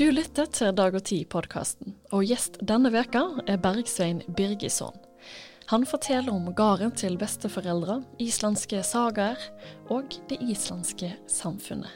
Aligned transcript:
Du 0.00 0.06
lytter 0.08 0.46
til 0.48 0.70
Dag 0.72 0.94
og 0.96 1.02
Tid-podkasten, 1.04 1.90
og 2.16 2.22
gjest 2.24 2.54
denne 2.64 2.88
veka 2.88 3.20
er 3.44 3.58
Bergsvein 3.60 4.22
Birgisson. 4.32 4.94
Han 5.68 5.84
forteller 5.84 6.32
om 6.32 6.46
gården 6.56 6.94
til 6.96 7.18
besteforeldre, 7.20 7.98
islandske 8.16 8.80
sagaer 8.80 9.36
og 9.92 10.16
det 10.30 10.38
islandske 10.40 11.10
samfunnet. 11.28 11.92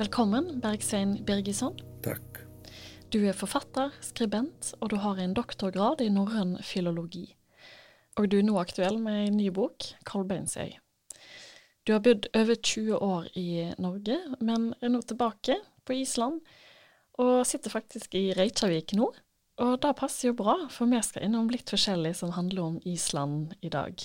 Velkommen, 0.00 0.62
Bergsvein 0.64 1.18
Birgisson. 1.28 1.76
Takk. 2.08 2.46
Du 3.12 3.20
er 3.20 3.36
forfatter, 3.36 3.92
skribent, 4.00 4.72
og 4.80 4.94
du 4.94 5.02
har 5.04 5.20
en 5.20 5.36
doktorgrad 5.36 6.00
i 6.00 6.08
norrøn 6.08 6.56
filologi. 6.64 7.34
Og 8.18 8.26
du 8.26 8.40
er 8.40 8.46
nå 8.46 8.56
aktuell 8.58 8.98
med 8.98 9.28
en 9.28 9.36
ny 9.38 9.48
bok, 9.54 9.92
'Kolbeinsøy'. 10.04 10.78
Du 11.86 11.92
har 11.94 12.02
bodd 12.04 12.26
over 12.34 12.54
20 12.54 12.98
år 12.98 13.28
i 13.38 13.72
Norge, 13.78 14.18
men 14.40 14.74
er 14.82 14.90
nå 14.92 15.00
tilbake 15.00 15.56
på 15.86 15.94
Island, 16.02 16.40
og 17.18 17.46
sitter 17.46 17.70
faktisk 17.70 18.14
i 18.14 18.32
Reykjavik 18.36 18.92
nå. 18.98 19.12
Og 19.58 19.80
det 19.82 19.96
passer 19.96 20.28
jo 20.28 20.36
bra, 20.38 20.56
for 20.70 20.90
vi 20.90 21.00
skal 21.02 21.24
innom 21.24 21.48
litt 21.50 21.70
forskjellig 21.70 22.14
som 22.18 22.34
handler 22.36 22.62
om 22.62 22.80
Island 22.84 23.54
i 23.62 23.70
dag. 23.72 24.02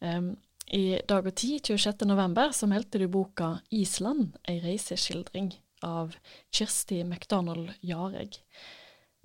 Um, 0.00 0.36
i 0.66 1.00
Dag 1.08 1.26
og 1.26 1.34
Tid 1.34 1.70
26.11. 1.72 2.52
så 2.52 2.66
meldte 2.66 2.98
du 2.98 3.08
boka 3.08 3.60
'Island 3.70 4.36
ei 4.48 4.60
reiseskildring' 4.60 5.54
av 5.82 6.16
Kirsti 6.52 7.02
McDonald 7.04 7.72
Jareg. 7.80 8.38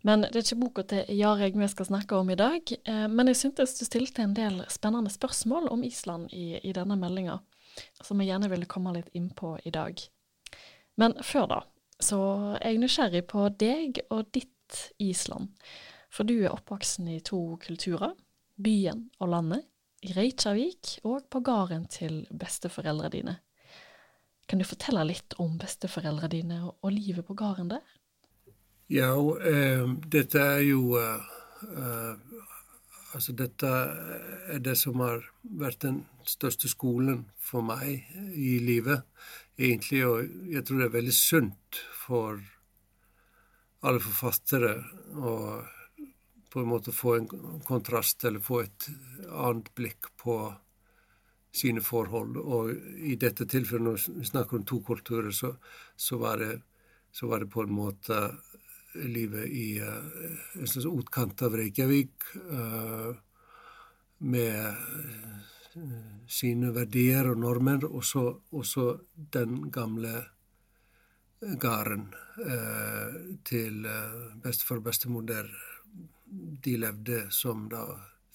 Men 0.07 0.23
det 0.23 0.39
er 0.39 0.45
ikke 0.45 0.61
boka 0.61 0.83
til 0.87 1.09
Jareg 1.17 1.57
vi 1.59 1.67
skal 1.67 1.89
snakke 1.89 2.15
om 2.15 2.29
i 2.31 2.37
dag. 2.39 2.71
Eh, 2.87 3.07
men 3.11 3.27
jeg 3.27 3.41
syntes 3.41 3.75
du 3.75 3.83
stilte 3.83 4.23
en 4.23 4.35
del 4.37 4.61
spennende 4.71 5.11
spørsmål 5.11 5.67
om 5.73 5.83
Island 5.83 6.31
i, 6.31 6.61
i 6.63 6.71
denne 6.75 6.95
meldinga, 6.99 7.41
som 7.99 8.21
jeg 8.21 8.31
gjerne 8.31 8.51
ville 8.53 8.69
komme 8.71 8.95
litt 8.95 9.09
inn 9.17 9.27
på 9.35 9.57
i 9.67 9.73
dag. 9.75 9.99
Men 10.97 11.17
før 11.25 11.49
da, 11.51 11.59
så 11.99 12.21
er 12.61 12.71
jeg 12.71 12.81
nysgjerrig 12.85 13.25
på 13.27 13.49
deg 13.59 13.99
og 14.07 14.31
ditt 14.31 14.79
Island. 15.03 15.51
For 16.13 16.27
du 16.27 16.37
er 16.37 16.53
oppvoksen 16.53 17.09
i 17.11 17.19
to 17.25 17.41
kulturer, 17.61 18.15
byen 18.55 19.09
og 19.19 19.33
landet 19.33 19.67
i 20.07 20.13
Reykjavik 20.15 20.99
og 21.09 21.27
på 21.33 21.41
gården 21.45 21.87
til 21.91 22.23
besteforeldrene 22.31 23.13
dine. 23.13 23.37
Kan 24.47 24.61
du 24.61 24.65
fortelle 24.65 25.03
litt 25.09 25.35
om 25.43 25.57
besteforeldrene 25.59 26.31
dine 26.31 26.59
og, 26.63 26.77
og 26.79 26.93
livet 26.95 27.27
på 27.27 27.35
gården 27.35 27.73
der? 27.75 27.96
Ja, 28.87 29.11
eh, 29.43 29.83
dette 30.07 30.39
er 30.39 30.61
jo 30.63 30.95
eh, 30.95 32.13
Altså, 33.15 33.33
dette 33.33 33.67
er 33.67 34.59
det 34.61 34.75
som 34.77 34.99
har 35.01 35.23
vært 35.57 35.81
den 35.81 36.01
største 36.27 36.69
skolen 36.69 37.23
for 37.41 37.65
meg 37.65 38.03
i 38.35 38.57
livet, 38.61 39.07
egentlig. 39.57 40.03
Og 40.05 40.51
jeg 40.53 40.63
tror 40.67 40.81
det 40.81 40.85
er 40.85 40.93
veldig 40.93 41.15
sunt 41.15 41.79
for 41.97 42.43
alle 43.81 44.03
forfattere 44.03 44.75
å 45.15 45.33
på 46.51 46.61
en 46.61 46.69
måte 46.69 46.93
få 46.93 47.15
en 47.15 47.27
kontrast 47.65 48.23
eller 48.27 48.43
få 48.43 48.61
et 48.67 48.89
annet 49.31 49.71
blikk 49.75 50.11
på 50.21 50.37
sine 51.57 51.81
forhold. 51.83 52.37
Og 52.37 52.71
i 53.01 53.17
dette 53.19 53.47
tilfellet, 53.49 53.87
når 53.87 54.19
vi 54.19 54.29
snakker 54.29 54.59
om 54.59 54.67
to 54.67 54.79
kulturer, 54.85 55.31
så, 55.31 55.55
så, 55.95 56.19
var, 56.21 56.43
det, 56.43 56.61
så 57.11 57.31
var, 57.31 57.43
det, 57.43 57.51
på 57.55 57.65
en 57.65 57.73
måte 57.73 58.21
livet 59.05 59.47
i 59.49 59.79
uh, 59.81 60.59
en 60.59 60.67
slags 60.67 60.87
utkant 60.89 61.41
av 61.45 61.55
Reykjavik 61.59 62.29
uh, 62.49 63.13
med 64.25 64.65
uh, 65.77 66.17
sine 66.27 66.73
verdier 66.75 67.29
og 67.31 67.39
normer, 67.43 67.85
og 67.87 68.03
så 68.65 68.87
den 69.33 69.69
gamle 69.71 70.23
gården 71.37 72.07
til 73.45 73.85
bestefar 74.41 74.79
og 74.79 74.87
bestemor 74.87 75.21
der 75.29 75.45
de 76.65 76.73
levde 76.81 77.19
som 77.31 77.67
da 77.69 77.83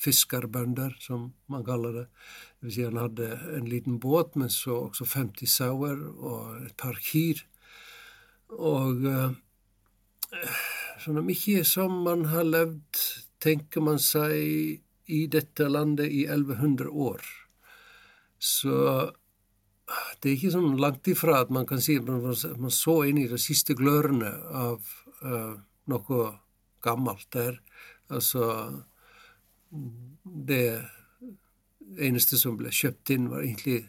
fiskerbønder, 0.03 0.97
som 1.01 1.33
man 1.51 1.65
kaller 1.67 1.99
det. 1.99 2.07
Det 2.59 2.67
vil 2.67 2.75
si 2.75 2.87
han 2.87 3.01
hadde 3.01 3.29
en 3.59 3.69
liten 3.71 3.99
båt, 4.03 4.37
men 4.39 4.51
så 4.51 4.87
også 4.89 5.07
50 5.13 5.51
sauer 5.51 5.99
og 6.17 6.67
et 6.67 6.77
par 6.79 6.99
kyr. 7.11 7.43
Og 8.53 9.07
uh, 9.07 9.35
sånn 11.03 11.31
ikke 11.33 11.65
som 11.69 12.03
man 12.07 12.27
har 12.33 12.47
levd, 12.49 13.03
tenker 13.43 13.85
man 13.85 14.01
seg, 14.03 14.81
i 15.13 15.27
dette 15.27 15.67
landet 15.69 16.13
i 16.15 16.23
1100 16.31 16.89
år. 16.89 17.25
Så 18.39 18.77
det 20.23 20.31
er 20.31 20.37
ikke 20.37 20.53
sånn 20.55 20.79
langt 20.81 21.09
ifra 21.11 21.41
at 21.43 21.51
man 21.53 21.67
kan 21.69 21.83
si 21.83 21.99
at 21.99 22.07
man 22.07 22.73
så 22.73 22.95
inn 23.09 23.19
i 23.21 23.29
de 23.29 23.39
siste 23.41 23.75
glørne 23.79 24.31
av 24.57 24.87
uh, 25.27 25.55
noe 25.91 26.29
gammelt 26.83 27.29
der. 27.35 27.59
Altså 28.13 28.47
Det 29.71 30.81
eneste 31.99 32.39
som 32.39 32.57
ble 32.57 32.73
kjøpt 32.73 33.13
inn, 33.15 33.29
var 33.33 33.43
egentlig 33.43 33.83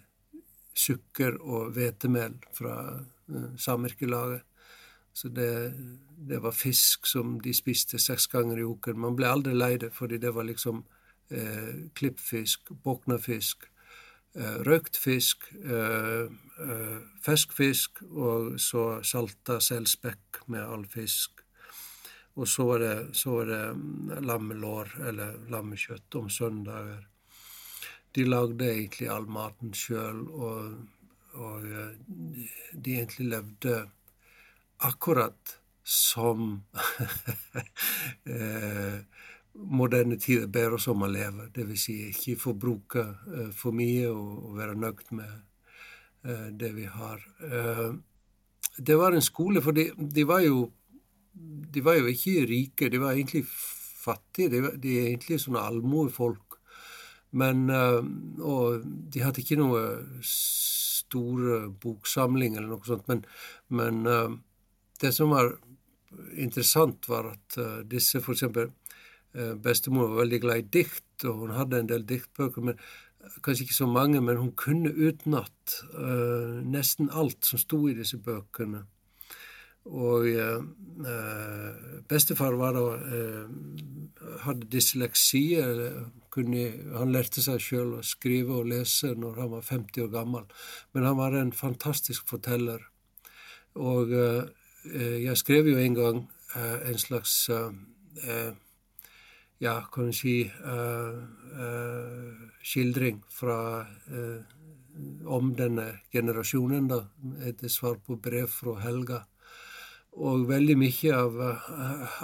sukker 0.74 1.38
og 1.42 1.74
hvetemel 1.78 2.40
fra 2.58 2.76
uh, 2.98 3.54
samvirkelaget. 3.60 4.44
Så 5.14 5.30
det, 5.30 5.74
det, 6.18 6.40
var 6.42 6.56
fisk 6.58 7.06
som 7.06 7.38
de 7.42 7.54
spiste 7.54 8.00
seks 8.02 8.28
ganger 8.32 8.58
i 8.58 8.66
uken. 8.66 8.98
Man 9.00 9.16
ble 9.16 9.30
aldri 9.30 9.54
lei 9.54 9.76
det, 9.78 9.92
fordi 9.94 10.18
det 10.18 10.34
var 10.34 10.48
liksom 10.48 10.82
eh, 11.30 11.86
klippfisk, 11.94 12.74
boknafisk, 12.84 13.68
eh, 14.36 14.58
røkt 14.66 14.98
fisk, 14.98 15.46
eh, 15.62 16.26
eh, 16.66 16.98
ferskfisk 17.22 18.02
og 18.10 18.58
så 18.58 19.04
salta 19.06 19.60
selspekk 19.62 20.42
med 20.48 20.66
all 20.66 20.88
fisk 20.90 21.44
og 22.36 22.48
så 22.48 22.66
var 22.66 22.80
det, 22.80 22.96
det 23.48 23.64
mm, 23.74 24.14
lammelår, 24.26 24.96
eller 25.08 25.36
lammekjøtt, 25.54 26.16
om 26.16 26.30
søndager. 26.30 27.04
De 28.14 28.26
lagde 28.26 28.70
egentlig 28.72 29.10
all 29.10 29.28
maten 29.30 29.74
sjøl, 29.74 30.24
og, 30.30 30.74
og, 31.34 31.68
eh, 31.68 32.48
de 32.74 32.96
egentlig 32.98 33.28
levde 33.36 33.76
akkurat 34.84 35.58
som 35.84 36.64
eh, 38.24 39.00
moderne 39.54 40.20
tider 40.20 40.48
ber 40.48 40.78
oss 40.78 40.88
om 40.88 41.04
å 41.04 41.12
leve. 41.12 41.50
Dvs. 41.56 41.84
Si 41.86 41.98
ikke 42.10 42.40
forbruke 42.40 43.04
eh, 43.04 43.52
for 43.56 43.76
mye 43.76 44.08
og, 44.12 44.54
være 44.58 44.78
nøyd 44.80 45.04
med 45.20 45.34
eh, 46.24 46.48
det 46.52 46.72
vi 46.78 46.88
har. 46.88 47.24
Det 48.78 48.96
var 48.98 49.14
en 49.14 49.22
skole, 49.22 49.62
for 49.62 49.76
de, 49.76 49.92
de 49.98 50.24
var 50.26 50.42
jo 50.46 50.70
de 51.34 51.82
var 51.82 51.98
jo 51.98 52.10
ikke 52.10 52.46
rike, 52.46 52.90
de 52.94 53.00
var 53.02 53.16
egentlig 53.16 53.44
fattige. 53.50 54.52
De, 54.54 54.62
var, 54.62 54.76
de 54.78 54.98
er 55.00 55.08
egentlig 55.12 55.40
sånne 55.42 55.62
allmuefolk. 55.66 56.60
Men 57.34 57.66
Og 57.74 58.84
de 58.86 59.24
hadde 59.24 59.42
ikke 59.42 59.58
noe 59.58 59.82
store 60.22 61.64
boksamling 61.82 62.54
eller 62.60 62.70
noe 62.76 62.86
sånt. 62.86 63.10
Men, 63.10 63.24
men 63.74 64.44
det 65.02 65.14
som 65.16 65.34
var 65.34 65.56
interessant, 66.38 67.10
var 67.10 67.34
at 67.34 67.58
eh, 67.58 67.82
disse 67.90 68.22
f.eks. 68.22 68.46
Bestemor 69.34 70.12
var 70.12 70.20
veldig 70.22 70.40
glad 70.44 70.60
i 70.62 70.68
dikt, 70.76 71.24
og 71.26 71.40
hun 71.40 71.56
hadde 71.58 71.80
en 71.82 71.88
del 71.90 72.04
diktbøker. 72.06 72.62
men 72.62 72.78
Kanskje 73.42 73.64
ikke 73.66 73.74
så 73.80 73.88
mange, 73.90 74.22
men 74.22 74.38
hun 74.38 74.52
kunne 74.54 74.92
utenat 74.94 75.78
uh, 75.96 76.60
nesten 76.62 77.10
alt 77.10 77.48
som 77.48 77.58
sto 77.58 77.80
i 77.90 77.96
disse 77.98 78.20
bøkene. 78.22 78.84
Og 79.90 80.28
uh, 80.28 80.62
bestefar 82.08 82.56
var 82.60 82.76
da 82.78 82.84
eh, 83.18 83.48
hadde 84.46 84.70
dysleksi. 84.72 85.44
Kunne, 86.34 86.66
han 86.96 87.12
lærte 87.14 87.44
seg 87.44 87.62
sjøl 87.62 87.98
å 87.98 88.06
skrive 88.06 88.62
og 88.62 88.70
lese 88.72 89.14
når 89.20 89.42
han 89.42 89.52
var 89.58 89.68
50 89.68 90.06
år 90.06 90.12
gammel. 90.14 90.48
Men 90.94 91.08
han 91.10 91.20
var 91.20 91.38
en 91.38 91.52
fantastisk 91.56 92.30
forteller. 92.32 92.86
Og 93.76 94.14
eh, 94.16 94.44
jeg 94.86 95.38
skrev 95.38 95.68
jo 95.68 95.78
en 95.80 95.96
gang 95.96 96.22
eh, 96.56 96.90
en 96.90 96.98
slags 97.00 97.50
eh, 97.50 98.54
ja, 99.64 99.76
kan 99.94 100.10
du 100.10 100.14
si 100.14 100.44
skildring 102.64 103.22
fra 103.32 103.86
om 105.26 105.52
denne 105.56 105.86
generasjonen, 106.12 106.90
da, 106.90 106.98
etter 107.48 107.72
svar 107.72 107.96
på 108.04 108.18
brev 108.20 108.50
fra 108.52 108.74
Helga. 108.84 109.22
Og 110.20 110.44
veldig 110.50 110.76
mye 110.82 111.14
av 111.16 111.40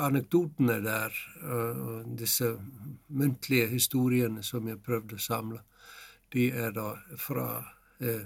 anekdotene 0.03 0.81
der, 0.83 1.15
disse 2.19 2.51
muntlige 3.07 3.69
historiene 3.71 4.44
som 4.44 4.67
jeg 4.67 4.83
prøvde 4.83 5.15
å 5.15 5.23
samle, 5.29 5.61
de 6.33 6.50
er 6.51 6.75
da 6.75 6.91
fra 7.15 7.47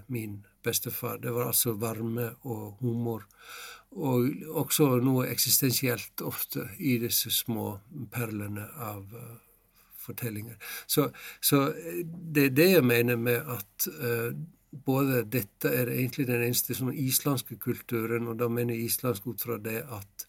min 0.07 0.41
bestefar. 0.63 1.19
Det 1.21 1.33
var 1.36 1.51
altså 1.51 1.75
varme 1.80 2.31
og 2.44 2.80
humor. 2.81 3.27
Og 3.94 4.30
også 4.63 4.95
noe 5.06 5.27
eksistensielt 5.30 6.21
ofte 6.25 6.65
i 6.80 6.98
disse 7.01 7.30
små 7.31 7.75
perlene 8.12 8.65
av 8.81 9.06
fortellinger. 10.04 10.57
Så, 10.88 11.10
så, 11.42 11.68
det 12.06 12.50
er 12.50 12.57
det 12.57 12.69
jeg 12.71 12.86
mener 12.86 13.19
med 13.19 13.54
at 13.56 13.88
uh, 14.00 14.31
både 14.86 15.24
dette 15.30 15.69
er 15.69 15.92
egentlig 15.94 16.27
den 16.30 16.44
eneste 16.48 16.75
sånn 16.77 16.94
islandske 16.95 17.59
kulturen, 17.62 18.27
og 18.31 18.39
da 18.42 18.50
mener 18.51 18.75
jeg 18.75 18.92
islandsk 18.92 19.30
ut 19.30 19.45
fra 19.45 19.59
det 19.62 19.83
at 19.83 20.27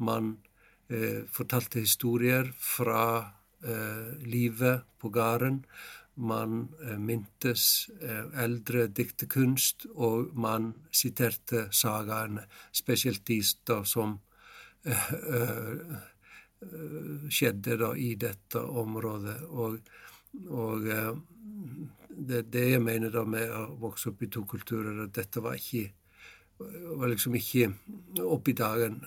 man 0.00 0.36
uh, 0.92 1.22
fortalte 1.32 1.84
historier 1.84 2.50
fra 2.56 3.04
uh, 3.20 4.12
livet 4.24 4.86
på 5.00 5.12
gården. 5.12 5.64
Man 6.20 6.66
mintes 7.00 7.62
eldre 8.36 8.86
diktekunst, 8.92 9.86
og 9.94 10.34
man 10.36 10.72
siterte 10.92 11.68
sagaene, 11.72 12.44
spesielt 12.76 13.24
de 13.28 13.40
som 13.88 14.18
skjedde 17.30 17.76
da 17.80 17.94
i 17.96 18.14
dette 18.20 18.60
området. 18.60 19.38
Og, 19.50 19.78
og 20.50 20.88
eh, 20.90 21.14
det, 22.10 22.44
det 22.52 22.66
jeg 22.74 22.82
mener 22.84 23.12
da 23.14 23.24
med 23.24 23.52
å 23.54 23.64
vokse 23.80 24.10
opp 24.12 24.22
i 24.22 24.30
to 24.32 24.44
kulturer, 24.48 25.04
at 25.06 25.16
dette 25.16 25.42
var 25.44 25.58
ikke 25.58 25.88
var 26.60 27.08
liksom 27.08 27.32
ikke 27.38 27.70
opp 28.20 28.48
i 28.50 28.52
dagen 28.52 28.98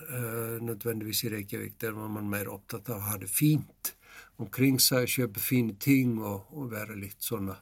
nødvendigvis 0.66 1.20
i 1.22 1.28
Reykjavik. 1.36 1.76
Der 1.78 1.92
var 1.94 2.08
man 2.10 2.26
mer 2.26 2.50
opptatt 2.50 2.90
av 2.90 2.98
å 2.98 3.12
ha 3.12 3.18
det 3.22 3.28
fint 3.30 3.93
omkring 4.42 4.80
seg, 4.82 5.08
kjøpe 5.10 5.40
fine 5.40 5.76
ting 5.80 6.18
og, 6.22 6.50
og 6.54 6.72
være 6.72 6.98
litt 6.98 7.22
sånn 7.22 7.52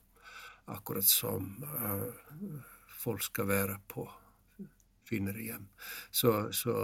akkurat 0.72 1.06
som 1.06 1.48
uh, 1.66 2.08
folk 3.02 3.22
skal 3.26 3.48
være 3.50 3.76
på 3.90 4.06
finere 5.04 5.42
hjem. 5.44 5.66
Så, 6.10 6.52
så, 6.56 6.74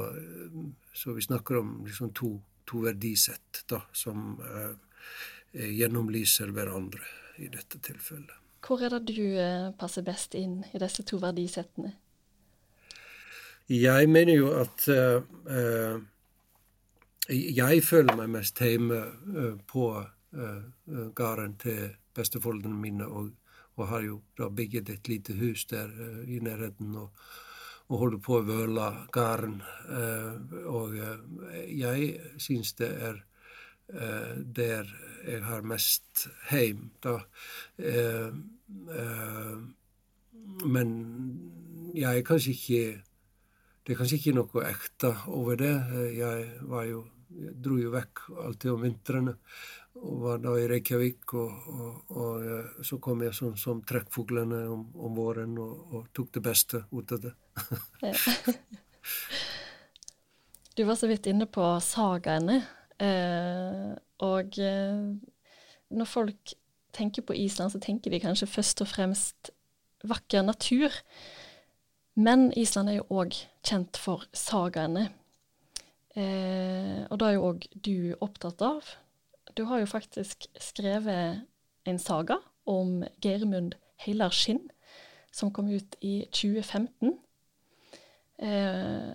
så 0.93 1.15
vi 1.17 1.25
snakker 1.25 1.63
om 1.63 1.71
liksom 1.87 2.11
to 2.13 2.35
to 2.69 2.83
verdisett 2.85 3.65
da, 3.67 3.81
som 3.93 4.37
eh, 4.45 5.69
gjennomlyser 5.79 6.53
hverandre 6.53 7.07
i 7.41 7.49
dette 7.53 7.81
tilfellet. 7.85 8.35
Hvor 8.65 8.83
er 8.83 8.93
det 8.97 9.15
du 9.15 9.39
eh, 9.39 9.71
passer 9.79 10.05
best 10.07 10.35
inn 10.37 10.61
i 10.75 10.83
disse 10.83 11.05
to 11.09 11.21
verdisettene? 11.23 11.95
Jeg 13.69 14.09
mener 14.09 14.33
jo 14.33 14.47
at 14.57 14.87
uh, 14.89 15.21
uh, 15.45 15.99
Jeg 17.29 17.83
føler 17.85 18.17
meg 18.17 18.31
mest 18.33 18.61
hjemme 18.65 19.03
uh, 19.37 19.59
på 19.69 19.91
gården 21.17 21.55
til 21.61 21.95
besteforeldrene 22.17 22.77
mine, 22.77 23.07
og, 23.07 23.31
og, 23.77 23.87
har 23.89 24.03
jo 24.05 24.19
da 24.39 24.49
bygget 24.53 24.91
et 24.93 25.09
lite 25.09 25.33
hus 25.39 25.65
der 25.71 25.89
i 26.29 26.39
nærheten. 26.45 26.95
og 26.97 27.15
og 27.89 28.03
holder 28.03 28.21
på 28.21 28.37
å 28.37 28.45
vøle 28.45 28.87
gården. 29.15 29.59
Eh, 29.97 30.57
og 30.69 30.97
eh, 31.01 31.69
jeg 31.73 32.09
syns 32.41 32.75
det 32.81 32.91
er 33.09 33.21
eh, 33.95 34.35
der 34.45 34.91
jeg 35.29 35.43
har 35.45 35.65
mest 35.67 36.29
heim, 36.49 36.91
da. 37.05 37.19
Men 40.65 40.93
jeg 41.97 42.21
er 42.21 42.25
kanskje 42.25 42.55
ikke 42.55 42.81
Det 43.85 43.95
er 43.95 43.99
kanskje 43.99 44.19
ikke 44.19 44.35
noe 44.37 44.63
ekte 44.69 45.11
over 45.33 45.57
det. 45.57 45.75
Jeg 46.13 46.49
var 46.69 46.85
jo 46.85 47.03
jeg 47.29 47.55
dro 47.63 47.77
jo 47.81 47.93
vekk 47.93 48.25
alltid 48.45 48.73
om 48.73 48.83
vintrene 48.83 49.35
og 49.99 50.21
var 50.23 50.39
da 50.43 50.55
i 50.59 50.67
Reykjavik. 50.71 51.35
Og, 51.39 51.69
og, 51.73 52.13
og 52.15 52.47
eh, 52.47 52.85
så 52.87 52.99
kom 53.03 53.23
jeg 53.25 53.37
sånn 53.37 53.57
som 53.61 53.83
trekkfuglene 53.87 54.65
om, 54.71 54.85
om, 54.95 55.17
våren 55.19 55.57
og, 55.63 55.75
og, 55.93 56.07
tok 56.17 56.33
det 56.37 56.45
beste 56.45 56.85
ut 56.93 57.15
av 57.17 57.25
det. 57.27 57.35
du 60.77 60.85
var 60.87 60.99
så 60.99 61.11
vidt 61.11 61.29
inne 61.31 61.49
på 61.51 61.67
sagaene. 61.85 62.61
Eh, 62.99 63.93
og 64.27 64.59
eh, 64.63 65.05
når 65.89 66.11
folk 66.11 66.57
tenker 66.97 67.27
på 67.27 67.37
Island, 67.37 67.75
så 67.75 67.83
tenker 67.83 68.15
de 68.15 68.23
kanskje 68.23 68.51
først 68.51 68.83
og 68.83 68.91
fremst 68.91 69.53
vakker 70.07 70.47
natur. 70.47 70.95
Men 72.19 72.51
Island 72.59 72.91
er 72.91 73.01
jo 73.01 73.23
òg 73.23 73.37
kjent 73.67 73.99
for 74.01 74.27
sagaene. 74.35 75.09
Eh, 76.19 77.05
og 77.07 77.21
det 77.21 77.29
er 77.29 77.37
jo 77.37 77.47
òg 77.53 77.69
du 77.85 77.99
opptatt 78.25 78.63
av. 78.65 78.89
Du 79.55 79.65
har 79.69 79.83
jo 79.83 79.91
faktisk 79.91 80.49
skrevet 80.59 81.45
en 81.89 82.01
saga 82.03 82.41
om 82.69 83.05
Geirmund 83.23 83.77
Heilarskinn, 84.03 84.65
som 85.33 85.53
kom 85.55 85.71
ut 85.71 85.97
i 86.05 86.21
2015. 86.35 87.15
Eh, 88.39 89.15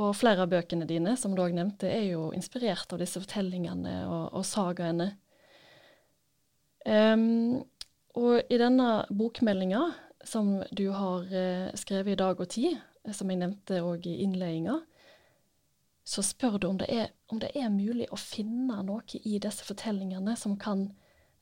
og 0.00 0.14
flere 0.16 0.46
av 0.46 0.52
bøkene 0.52 0.88
dine, 0.88 1.16
som 1.20 1.34
du 1.36 1.42
òg 1.44 1.54
nevnte, 1.56 1.88
er 1.90 2.06
jo 2.12 2.30
inspirert 2.36 2.92
av 2.94 3.02
disse 3.02 3.20
fortellingene 3.20 4.04
og, 4.08 4.30
og 4.40 4.46
sagaene. 4.48 5.10
Um, 6.80 7.60
og 8.16 8.48
i 8.48 8.58
denne 8.58 9.02
bokmeldinga 9.12 9.82
som 10.24 10.54
du 10.72 10.86
har 10.94 11.28
eh, 11.28 11.68
skrevet 11.78 12.14
i 12.14 12.20
Dag 12.20 12.40
og 12.40 12.48
Tid, 12.50 12.78
som 13.12 13.30
jeg 13.30 13.40
nevnte 13.40 13.82
òg 13.84 14.08
i 14.08 14.18
innledninga, 14.24 14.78
så 16.04 16.22
spør 16.24 16.58
du 16.58 16.66
om 16.68 16.78
det, 16.80 16.88
er, 16.90 17.10
om 17.30 17.40
det 17.42 17.52
er 17.54 17.70
mulig 17.70 18.08
å 18.10 18.18
finne 18.18 18.80
noe 18.86 19.20
i 19.20 19.38
disse 19.42 19.66
fortellingene 19.66 20.34
som, 20.36 20.56
kan, 20.58 20.88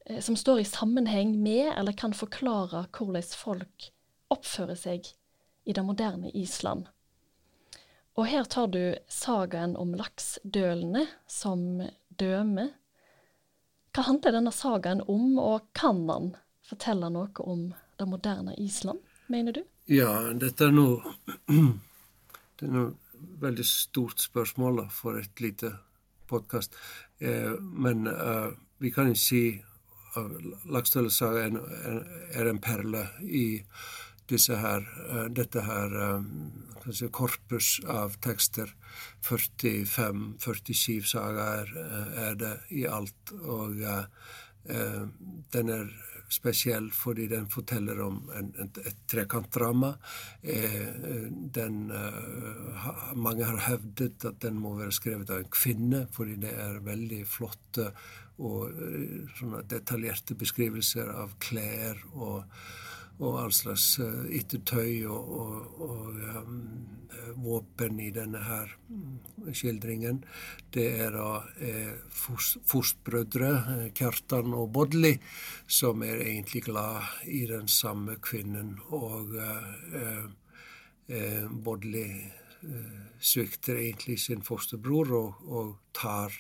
eh, 0.07 0.21
som 0.21 0.37
står 0.37 0.61
i 0.61 0.69
sammenheng 0.69 1.37
med, 1.43 1.73
eller 1.77 1.97
kan 1.97 2.17
forklare 2.17 2.87
hvordan 2.93 3.33
folk 3.39 3.91
oppfører 4.35 4.77
seg 4.77 5.09
i 5.65 5.77
det 5.77 5.85
moderne 5.85 6.33
Island. 6.37 6.89
Og 8.19 8.27
her 8.27 8.49
tar 8.51 8.67
du 8.75 8.99
sagaen 9.07 9.77
om 9.79 9.95
laksdølene 9.95 11.05
som 11.31 11.85
døme. 12.19 12.71
Hva 13.95 14.05
handler 14.09 14.35
denne 14.35 14.53
sagaen 14.53 15.05
om, 15.07 15.37
og 15.39 15.69
kan 15.77 16.03
han 16.11 16.33
fortelle 16.67 17.13
noe 17.15 17.47
om 17.47 17.69
det 17.99 18.09
moderne 18.11 18.57
Island, 18.59 18.99
mener 19.31 19.61
du? 19.61 19.63
Ja, 19.89 20.11
dette 20.35 20.67
er 20.67 20.75
noe 20.75 21.15
Det 22.59 22.67
er 22.67 22.75
noe 22.75 22.91
veldig 23.41 23.67
stort 23.67 24.21
spørsmål 24.23 24.87
for 24.93 25.19
et 25.21 25.41
lite 25.41 25.73
podkast. 26.29 26.77
Eh, 27.19 27.55
men 27.61 28.07
uh, 28.07 28.53
vi 28.79 28.91
kan 28.95 29.09
jo 29.11 29.17
si 29.19 29.43
at 30.19 30.35
Lakstølesaga 30.71 31.47
er, 31.47 31.57
er, 32.33 32.51
en 32.51 32.61
perle 32.63 33.05
i 33.23 33.63
her, 34.29 34.85
uh, 35.09 35.27
dette 35.33 35.63
her 35.65 35.95
uh, 35.97 36.93
si, 36.93 37.09
korpus 37.09 37.79
av 37.89 38.19
tekster. 38.25 38.75
45-47 39.25 41.09
sager 41.09 41.41
er, 41.43 41.73
er 42.29 42.39
det 42.39 42.55
i 42.71 42.85
alt. 42.87 43.33
Og 43.43 43.77
den 45.53 45.71
er 45.73 45.87
spesiell 46.29 46.91
fordi 46.95 47.27
den 47.31 47.49
forteller 47.51 48.01
om 48.05 48.21
en, 48.37 48.51
et, 48.63 48.81
et 48.87 49.01
trekantdrama. 49.11 49.95
Eh, 50.43 51.29
den, 51.59 51.91
eh, 51.91 52.89
mange 53.17 53.49
har 53.49 53.63
hevdet 53.69 54.25
at 54.29 54.41
den 54.45 54.61
må 54.61 54.75
være 54.79 54.95
skrevet 54.95 55.31
av 55.33 55.43
en 55.43 55.53
kvinne, 55.53 56.05
fordi 56.13 56.39
det 56.45 56.53
er 56.53 56.83
veldig 56.85 57.23
flotte 57.29 57.91
og 58.39 58.69
eh, 58.71 59.57
detaljerte 59.71 60.37
beskrivelser 60.39 61.11
av 61.15 61.35
klær 61.43 62.05
og 62.15 62.45
og 63.19 63.41
all 63.43 63.53
slags 63.55 63.99
yttertøy 64.01 65.03
eh, 65.03 65.11
og, 65.11 65.33
og, 65.43 65.83
og 65.89 66.23
um, 66.39 66.61
våpen 67.39 68.01
i 68.01 68.11
denne 68.15 68.41
her 68.43 68.73
mm, 68.89 69.53
skildringen. 69.55 70.23
Det 70.75 70.87
er 71.05 71.15
da 71.17 71.31
eh, 71.63 71.95
forstbrødre, 72.11 73.51
eh, 73.75 73.87
Kjartan 73.97 74.55
og 74.57 74.73
Bodli, 74.75 75.15
som 75.67 76.03
er 76.07 76.23
egentlig 76.25 76.67
glad 76.69 77.27
i 77.27 77.45
den 77.51 77.69
samme 77.69 78.19
kvinnen. 78.23 78.77
Og 78.95 79.35
eh, 79.37 80.27
eh, 81.09 81.47
Bodli 81.51 82.09
svikter 83.23 83.77
egentlig 83.79 84.17
sin 84.19 84.41
fosterbror 84.43 85.13
og, 85.15 85.43
og 85.47 85.69
tar 85.95 86.35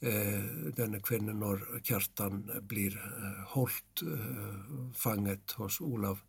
denne 0.00 1.00
kvinnen 1.04 1.42
når 1.42 1.66
Kjartan 1.84 2.46
blir 2.68 2.96
eh, 2.96 3.40
holdt 3.52 4.04
eh, 4.06 4.70
fanget 4.96 5.56
hos 5.60 5.80
Olav 5.84 6.24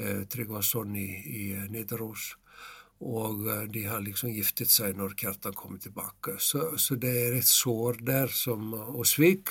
Tryggvason 0.00 0.94
i, 0.96 1.08
i 1.26 1.46
Nidaros. 1.68 2.36
Og 3.04 3.42
de 3.72 3.82
har 3.84 4.00
liksom 4.00 4.30
giftet 4.32 4.70
seg 4.72 4.94
når 4.96 5.16
Kjartan 5.18 5.56
kommer 5.58 5.80
tilbake. 5.82 6.36
Så, 6.40 6.78
så 6.80 6.96
det 6.96 7.10
er 7.24 7.36
et 7.36 7.48
sår 7.48 7.98
der 8.06 8.30
som, 8.32 8.70
og 8.72 9.02
svik 9.08 9.50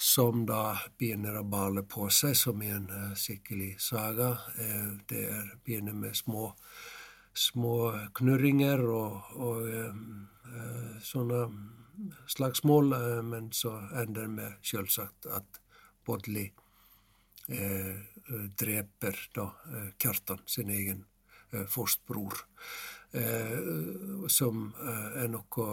som 0.00 0.42
da 0.48 0.78
begynner 0.98 1.38
å 1.38 1.44
bale 1.46 1.84
på 1.86 2.08
seg, 2.10 2.34
som 2.40 2.64
i 2.64 2.72
en 2.72 2.88
skikkelig 3.14 3.76
saga. 3.84 4.32
Eh, 4.58 4.90
det 5.12 5.22
er, 5.28 5.54
begynner 5.62 5.94
med 5.94 6.16
små, 6.18 6.48
små 7.36 7.76
knurringer 8.16 8.82
og, 8.88 9.34
og 9.36 9.68
sånne 11.04 11.44
slagsmål, 12.26 12.92
eh, 12.92 13.22
men 13.24 13.52
så 13.52 13.76
ender 14.02 14.22
det 14.22 14.30
med 14.30 14.52
selvsagt 14.62 15.26
at 15.26 15.60
Bodli 16.06 16.46
eh, 17.48 17.96
dreper 18.58 19.18
da 19.34 19.50
eh, 19.72 19.90
Kjartan, 19.98 20.42
sin 20.46 20.70
egen 20.70 21.04
eh, 21.52 21.66
forstbror. 21.66 22.44
Eh, 23.16 23.58
som 24.28 24.64
er 25.16 25.28
noe 25.30 25.66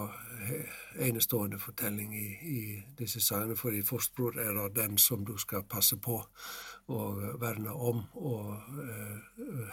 enestående 1.02 1.58
fortelling 1.60 2.14
i, 2.16 2.28
i 2.46 2.60
disse 2.96 3.20
sagene. 3.26 3.58
For 3.60 3.74
i 3.76 3.82
Forstbror 3.84 4.38
er 4.40 4.54
det 4.54 4.76
den 4.78 5.00
som 5.02 5.26
du 5.26 5.34
skal 5.42 5.66
passe 5.68 5.98
på 5.98 6.22
og 6.94 7.24
verne 7.42 7.74
om 7.74 8.04
og 8.14 8.62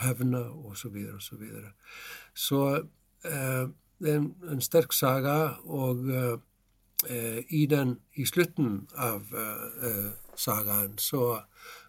hevne 0.00 0.40
osv. 0.48 0.74
Så, 0.74 0.88
videre, 0.88 1.14
og 1.14 1.22
så, 1.22 1.36
videre. 1.36 1.72
så 2.34 2.62
det 4.00 4.14
er 4.14 4.22
en, 4.50 4.62
sterk 4.64 4.92
saga, 4.96 5.56
og 5.64 6.08
i, 7.48 7.66
den, 7.68 7.94
i 8.20 8.26
slutten 8.28 8.86
av 8.96 9.28
sagaen 10.36 10.98
så 11.00 11.42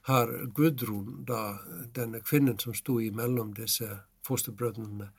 har 0.07 0.31
Gudrun, 0.55 1.23
da, 1.27 1.57
denne 1.95 2.21
kvinnen 2.23 2.59
som 2.59 2.75
sto 2.75 2.99
imellom 3.03 3.53
disse 3.57 3.89
fosterbrødrene, 4.27 5.09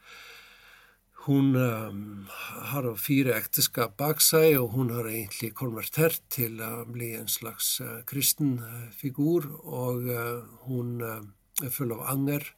hun 1.23 1.55
um, 1.55 2.27
har 2.73 2.89
fire 2.99 3.37
ekteskap 3.39 3.95
bak 4.01 4.19
seg, 4.25 4.57
og 4.59 4.73
hun 4.75 4.89
har 4.91 5.07
egentlig 5.07 5.53
konvertert 5.55 6.19
til 6.35 6.59
å 6.59 6.83
bli 6.91 7.13
en 7.15 7.31
slags 7.31 7.77
uh, 7.79 8.01
kristen 8.11 8.57
uh, 8.59 8.89
figur. 8.91 9.47
Og 9.63 10.09
uh, 10.11 10.43
hun 10.67 10.99
er 10.99 11.71
full 11.71 11.95
av 11.95 12.03
anger 12.11 12.49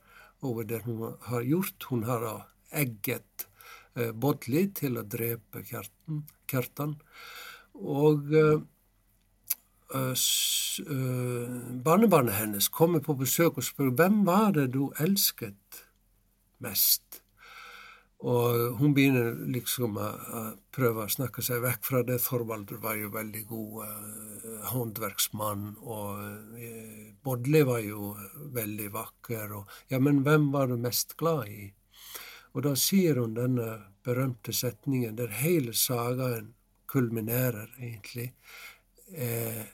over 0.40 0.64
det 0.64 0.80
hun 0.86 1.02
har 1.28 1.44
gjort. 1.44 1.90
Hun 1.90 2.06
har 2.08 2.24
egget 2.72 3.44
Bodli 3.94 4.66
til 4.74 4.98
å 4.98 5.04
drepe 5.06 5.62
Kjartan. 5.64 6.96
Og 7.74 8.32
barnebarnet 11.86 12.38
hennes 12.40 12.68
kommer 12.74 13.02
på 13.04 13.14
besøk 13.18 13.60
og 13.60 13.66
spør 13.66 13.92
hvem 13.94 14.24
var 14.26 14.56
det 14.56 14.72
du 14.74 14.88
elsket 14.98 15.84
mest. 16.64 17.24
Og 18.24 18.78
hun 18.78 18.94
begynner 18.96 19.34
liksom 19.52 19.98
å 20.00 20.08
prøve 20.72 21.04
å 21.04 21.12
snakke 21.12 21.42
seg 21.44 21.60
vekk 21.64 21.82
fra 21.84 22.00
det. 22.08 22.16
Thorvaldur 22.24 22.80
var 22.80 22.96
jo 22.96 23.10
veldig 23.12 23.42
god 23.50 23.74
uh, 23.84 24.62
håndverksmann, 24.70 25.66
og 25.82 26.22
uh, 26.56 27.02
Bodli 27.24 27.60
var 27.68 27.82
jo 27.84 28.14
veldig 28.56 28.88
vakker. 28.94 29.52
Og, 29.58 29.74
ja, 29.92 30.00
men 30.00 30.22
hvem 30.24 30.48
var 30.54 30.72
du 30.72 30.78
mest 30.80 31.18
glad 31.20 31.52
i? 31.52 31.68
Og 32.54 32.62
da 32.62 32.74
sier 32.78 33.18
hun 33.18 33.34
denne 33.34 33.68
berømte 34.06 34.54
setningen 34.54 35.16
der 35.18 35.32
hele 35.40 35.74
sagaen 35.74 36.52
kulminerer, 36.90 37.72
egentlig. 37.80 38.30
Eh, 39.10 39.64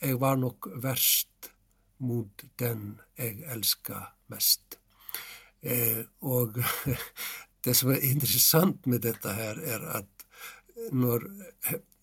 jeg 0.00 0.20
var 0.20 0.38
nok 0.38 0.70
verst 0.82 1.50
mot 1.98 2.44
den 2.60 2.94
jeg 3.18 3.42
elska 3.50 4.04
mest. 4.30 4.78
Eh, 5.60 6.04
og 6.22 6.60
det 7.64 7.74
som 7.76 7.90
er 7.92 8.06
interessant 8.06 8.86
med 8.86 9.02
dette 9.04 9.34
her, 9.34 9.58
er 9.58 9.86
at 9.98 10.26
når 10.96 11.26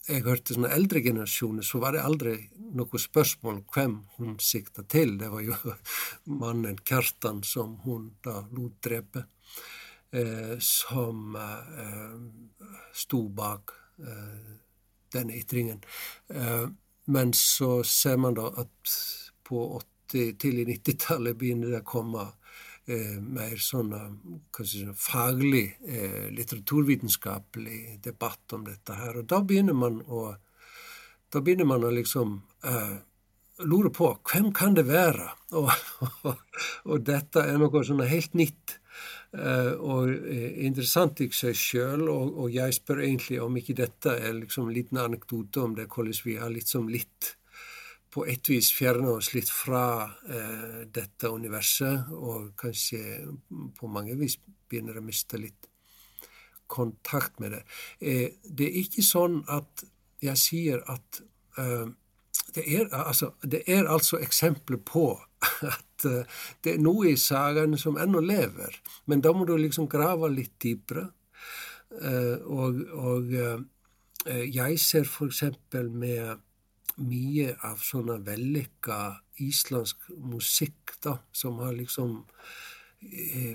jeg 0.07 0.24
hørte 0.24 0.55
sånne 0.55 0.72
eldre 0.75 1.01
generasjoner, 1.03 1.65
så 1.65 1.81
var 1.84 1.96
det 1.96 2.03
aldri 2.05 2.36
noe 2.77 3.00
spørsmål 3.01 3.63
hvem 3.74 3.98
hun 4.17 4.38
sikta 4.43 4.86
til. 4.88 5.17
Det 5.19 5.31
var 5.31 5.43
jo 5.43 5.57
mannen 6.43 6.77
Kjartan 6.84 7.41
som 7.48 7.79
hun 7.88 8.12
da 8.24 8.41
lot 8.51 8.77
drepe, 8.84 9.25
som 10.59 11.35
eh, 11.35 12.15
sto 12.93 13.27
bak 13.29 13.71
eh, 13.99 14.57
denne 15.13 15.35
ytringen. 15.35 15.81
Eh, 16.29 16.67
men 17.05 17.33
så 17.33 17.83
ser 17.83 18.17
man 18.17 18.35
da 18.35 18.47
at 18.57 18.95
på 19.47 19.81
80, 20.07 20.37
tidlig 20.39 20.67
90-tallet 20.67 21.37
begynner 21.39 21.71
det 21.71 21.83
å 21.83 21.87
komme 21.87 22.25
eh, 22.87 23.19
mer 23.19 23.55
sånn 23.63 23.93
si, 24.63 24.83
faglig, 24.95 25.77
eh, 25.87 26.27
litteraturvitenskapelig 26.35 27.99
debatt 28.03 28.57
om 28.57 28.65
dette 28.67 28.95
her. 28.95 29.21
Og 29.21 29.29
da 29.29 29.41
begynner 29.43 29.77
man 29.77 30.01
å, 30.07 30.29
begynner 31.37 31.67
man 31.67 31.87
å 31.87 31.93
liksom 31.95 32.41
eh, 32.63 32.97
lure 33.63 33.91
på 33.93 34.11
hvem 34.31 34.51
kan 34.55 34.75
det 34.77 34.87
være? 34.89 35.31
Og, 35.55 35.71
og, 36.27 36.43
og 36.87 37.07
dette 37.07 37.43
er 37.43 37.59
noe 37.61 37.83
sånn 37.87 38.03
helt 38.07 38.35
nytt. 38.37 38.79
Uh, 39.36 39.74
og 39.84 40.07
uh, 40.07 40.51
interessant 40.63 41.19
i 41.19 41.27
seg 41.36 41.55
sjøl, 41.60 42.05
og, 42.07 42.38
og, 42.39 42.46
jeg 42.53 42.77
spør 42.77 43.01
egentlig 43.03 43.41
om 43.43 43.57
ikke 43.60 43.75
dette 43.75 44.13
er 44.15 44.38
liksom 44.38 44.69
en 44.69 44.75
liten 44.77 45.01
anekdote 45.01 45.65
om 45.65 45.74
det, 45.75 45.89
hvordan 45.91 46.22
vi 46.24 46.38
har 46.39 46.53
liksom 46.53 46.88
litt 46.88 47.34
på 48.07 48.24
et 48.24 48.48
vis 48.48 48.69
fjerna 48.72 49.17
oss 49.17 49.34
litt 49.36 49.51
fra 49.51 50.07
uh, 50.07 50.79
dette 50.88 51.27
universet, 51.27 52.07
og 52.15 52.53
kanskje 52.60 53.01
på 53.75 53.91
mange 53.91 54.15
vis 54.15 54.38
begynner 54.39 55.01
å 55.01 55.03
miste 55.03 55.41
litt 55.41 55.67
kontakt 56.72 57.39
med 57.39 57.53
det. 57.55 57.62
det 58.43 58.65
er 58.67 58.79
ikke 58.81 59.03
sånn 59.05 59.38
at 59.48 59.86
jeg 60.19 60.39
sier 60.41 60.81
at 60.91 61.22
det 62.57 62.65
er, 62.67 62.89
altså, 62.91 63.29
det 63.39 63.62
er 63.72 63.88
altså 63.88 64.19
eksempler 64.19 64.81
på 64.84 65.05
at 65.77 65.87
uh, 66.06 66.24
det 66.63 66.75
er 66.75 66.84
noe 66.84 67.12
i 67.12 67.18
sagaene 67.20 67.80
som 67.80 67.98
ennå 68.00 68.22
lever, 68.24 68.75
men 69.06 69.24
da 69.24 69.34
må 69.34 69.48
du 69.48 69.56
liksom 69.58 69.89
grave 69.92 70.30
litt 70.34 70.58
dypere. 70.63 71.08
Uh, 71.92 72.38
og, 72.51 72.82
og 72.94 73.34
uh, 73.34 73.62
jeg 74.27 74.80
ser 74.84 75.08
eksempel 75.25 75.89
med 75.89 76.44
mye 76.98 77.54
av 77.68 77.82
sånne 77.86 78.18
vellykka 78.25 78.98
islandsk 79.46 80.10
musikk 80.25 80.98
da, 81.04 81.20
som 81.32 81.62
har 81.62 81.75
liksom 81.77 82.24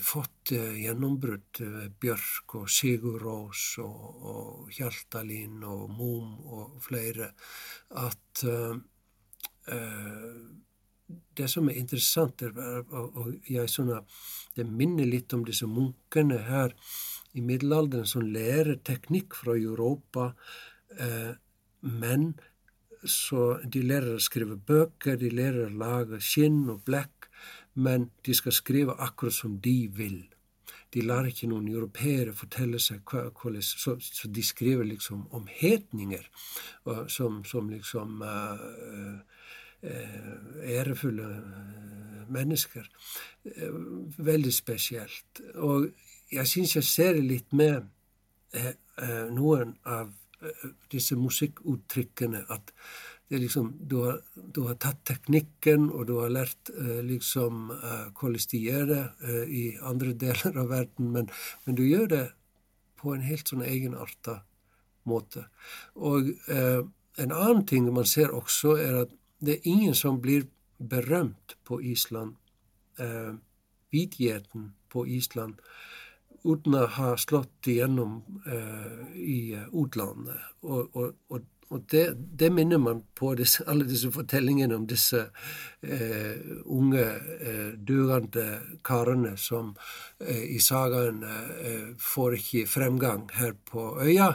fått 0.07 0.53
gjennombrudd. 0.55 1.59
Bjørk 2.01 2.55
og 2.61 2.69
Sigur 2.71 3.19
Rós 3.19 3.65
og, 3.83 4.05
og 4.23 4.71
Hjaltalin 4.71 5.65
og 5.67 5.91
Mum 5.91 6.37
og 6.47 6.77
flere. 6.85 7.33
At 7.99 8.45
uh, 8.47 8.79
det 11.37 11.49
som 11.51 11.69
er 11.69 11.79
interessant, 11.81 12.43
er, 12.43 12.53
og 12.91 13.35
jeg 13.49 13.71
sånne, 13.71 14.03
det 14.57 14.67
minner 14.69 15.09
litt 15.09 15.33
om 15.33 15.45
disse 15.47 15.67
munkene 15.67 16.43
her 16.49 16.75
i 17.33 17.45
middelalderen 17.45 18.09
som 18.09 18.27
lærer 18.29 18.81
teknikk 18.85 19.37
fra 19.39 19.57
Europa, 19.57 20.33
eh, 20.99 21.33
men 21.81 22.33
så 23.03 23.57
de 23.65 23.83
lærer 23.83 24.17
å 24.17 24.23
skrive 24.23 24.57
bøker, 24.57 25.17
de 25.19 25.33
lærer 25.33 25.67
å 25.67 25.79
lage 25.79 26.21
skinn 26.23 26.69
og 26.71 26.85
blekk, 26.87 27.29
men 27.75 28.11
de 28.27 28.35
skal 28.37 28.55
skrive 28.55 28.95
akkurat 29.01 29.35
som 29.35 29.57
de 29.65 29.89
vil. 29.97 30.21
De 30.93 31.01
lar 31.01 31.25
ikke 31.25 31.49
noen 31.49 31.71
europeere 31.73 32.35
fortelle 32.37 32.79
seg 32.83 33.01
hvordan 33.09 33.65
så, 33.65 33.97
så, 33.97 34.29
de 34.29 34.43
skriver 34.45 34.85
liksom 34.85 35.25
om 35.33 35.47
hetninger 35.49 36.27
som, 37.09 37.41
som 37.49 37.71
liksom 37.73 38.21
uh, 38.21 39.23
ærefulle 39.83 41.29
eh, 41.29 42.25
mennesker. 42.33 42.89
Eh, 43.45 43.79
veldig 44.19 44.53
spesielt. 44.55 45.41
Og 45.55 45.89
jeg 46.33 46.47
syns 46.49 46.77
jeg 46.77 46.85
ser 46.89 47.21
litt 47.21 47.53
med 47.53 47.89
noen 49.33 49.71
av 49.89 50.11
disse 50.93 51.17
musikkuttrykkene 51.17 52.43
at 52.53 52.73
det 53.25 53.39
er 53.39 53.41
liksom, 53.47 53.71
du 53.89 53.95
har, 54.03 54.19
du 54.37 54.67
har, 54.67 54.77
tatt 54.77 55.01
teknikken, 55.09 55.87
og 55.89 56.05
du 56.11 56.19
har 56.19 56.29
lært 56.29 56.69
liksom 57.09 57.71
hvordan 57.73 58.45
de 58.51 58.61
gjør 58.61 58.85
det 58.91 59.03
i 59.49 59.63
andre 59.81 60.13
deler 60.25 60.59
av 60.61 60.69
verden, 60.69 61.09
men, 61.17 61.31
men, 61.65 61.79
du 61.81 61.85
gjør 61.87 62.07
det 62.13 62.25
på 63.01 63.15
en 63.17 63.25
helt 63.25 63.49
sånn 63.49 63.65
egenarta 63.65 64.43
måte. 65.09 65.47
Og 65.95 66.31
eh, 66.51 66.83
en 67.23 67.35
annen 67.35 67.65
ting 67.69 67.89
man 67.93 68.09
ser 68.09 68.33
også, 68.35 68.77
er 68.81 69.03
at 69.05 69.17
det 69.43 69.57
er 69.57 69.69
ingen 69.69 69.95
som 69.95 70.21
blir 70.23 70.47
berømt 70.79 71.57
på 71.65 71.81
Island, 71.83 72.37
eh, 72.99 73.35
hvitheten 73.91 74.73
på 74.91 75.07
Island, 75.07 75.55
uten 76.45 76.75
å 76.75 76.87
ha 76.87 77.17
slått 77.17 77.67
igjennom 77.71 78.23
eh, 78.47 79.17
i 79.19 79.41
utlandet. 79.73 80.39
Og, 80.63 80.97
og, 80.97 81.15
og 81.29 81.43
og 81.73 81.85
det, 81.89 82.05
det, 82.39 82.51
minner 82.53 82.79
man 82.79 83.01
på 83.17 83.33
disse, 83.39 83.65
alle 83.71 83.87
disse 83.89 84.11
fortellingene 84.13 84.77
om 84.77 84.85
disse 84.89 85.23
eh, 85.81 86.37
unge, 86.69 87.05
eh, 87.41 87.71
dugende 87.79 88.45
karene 88.85 89.33
som 89.41 89.71
eh, 90.21 90.43
i 90.53 90.59
sagaen 90.61 91.23
eh, 91.25 91.87
får 91.97 92.37
ikke 92.37 92.67
fremgang 92.69 93.25
her 93.39 93.55
på 93.71 93.87
øya, 94.05 94.35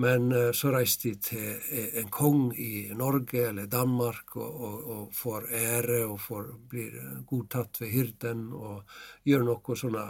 men 0.00 0.32
eh, 0.32 0.50
så 0.56 0.72
reiser 0.72 1.02
de 1.04 1.14
til 1.28 1.50
eh, 1.68 1.98
en 2.00 2.08
kong 2.14 2.54
i 2.56 2.88
Norge 2.96 3.44
eller 3.50 3.68
Danmark 3.68 4.38
og, 4.40 4.48
og, 4.48 4.78
og 4.94 5.12
får 5.16 5.50
ære 5.60 6.00
og 6.06 6.16
får, 6.24 6.48
blir 6.72 6.96
godtatt 7.28 7.82
ved 7.82 7.92
hyrden 7.92 8.48
og 8.56 8.96
gjør 9.28 9.44
noe 9.50 9.76
sånne 9.76 10.06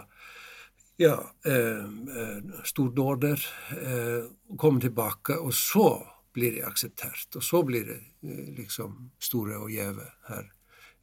ja, 1.01 1.15
stordåder. 2.67 3.41
kommer 4.57 4.81
tilbake, 4.83 5.33
og 5.33 5.53
så 5.57 5.87
blir 6.33 6.55
det 6.55 6.65
akseptert. 6.67 7.35
Og 7.35 7.43
så 7.43 7.63
blir 7.67 7.85
det 7.87 7.99
eh, 8.23 8.47
liksom 8.57 9.11
store 9.19 9.59
og 9.61 9.71
gjeve 9.71 10.07
her 10.29 10.47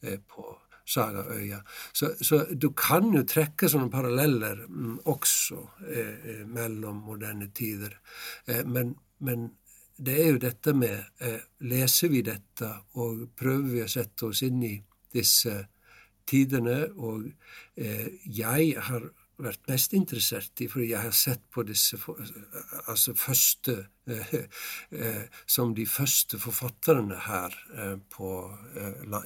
eh, 0.02 0.18
på 0.18 0.47
Sagaøya. 0.88 1.62
Så, 1.92 2.14
så, 2.20 2.44
du 2.50 2.70
kan 2.76 3.11
jo 3.12 3.23
trekke 3.28 3.68
sånne 3.68 3.90
paralleller 3.92 4.64
mm, 4.64 4.99
også 5.12 5.61
eh, 5.85 6.14
eh, 6.32 6.44
mellom 6.49 7.02
moderne 7.04 7.50
tider. 7.54 7.99
Eh, 8.47 8.64
men, 8.64 8.94
men, 9.25 9.50
det 9.99 10.14
er 10.23 10.28
jo 10.30 10.38
dette 10.38 10.73
med 10.78 11.25
eh, 11.26 11.40
Leser 11.66 12.12
vi 12.12 12.23
dette, 12.23 12.68
og 13.02 13.25
prøver 13.37 13.73
vi 13.73 13.82
å 13.82 13.90
sette 13.90 14.28
oss 14.30 14.44
inn 14.47 14.62
i 14.62 14.76
disse 15.12 15.56
tidene? 16.28 16.85
Og 17.02 17.25
jeg 17.75 18.68
har 18.87 19.08
vært 19.38 19.68
mest 19.71 19.92
interessert 19.95 20.61
i, 20.62 20.66
fordi 20.71 20.88
jeg 20.90 21.02
har 21.04 21.14
sett 21.14 21.45
på 21.54 21.62
disse 21.66 21.99
altså 22.90 23.14
første 23.18 23.75
eh, 24.11 24.35
eh, 24.90 25.23
Som 25.47 25.75
de 25.76 25.85
første 25.87 26.38
forfatterne 26.42 27.21
her 27.26 27.54
eh, 27.75 27.95
på, 28.11 28.30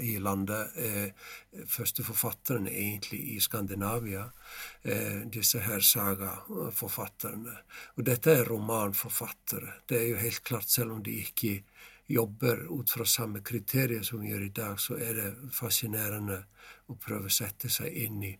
i 0.00 0.18
landet. 0.18 0.76
Første 1.68 2.04
forfatterne 2.04 2.70
egentlig 2.70 3.20
i 3.34 3.40
Skandinavia. 3.40 4.24
Disse 5.32 5.60
her 5.64 5.80
sagaforfatterne. 5.80 7.56
Og 7.96 8.06
dette 8.06 8.36
er 8.36 8.48
romanforfattere. 8.48 9.82
Det 9.88 10.00
er 10.00 10.08
jo 10.10 10.20
helt 10.22 10.44
klart, 10.44 10.70
selv 10.70 10.96
om 10.96 11.02
de 11.02 11.18
ikke 11.22 11.60
jobber 12.12 12.66
ut 12.68 12.90
fra 12.90 13.04
samme 13.04 13.40
kriterier 13.40 14.02
som 14.02 14.20
vi 14.20 14.32
gjør 14.32 14.46
i 14.46 14.54
dag, 14.54 14.80
så 14.80 14.98
er 14.98 15.14
det 15.16 15.28
fascinerende 15.54 16.42
å 16.90 16.96
prøve 17.00 17.30
å 17.30 17.36
sette 17.40 17.70
seg 17.72 17.94
inn 18.04 18.22
i 18.26 18.32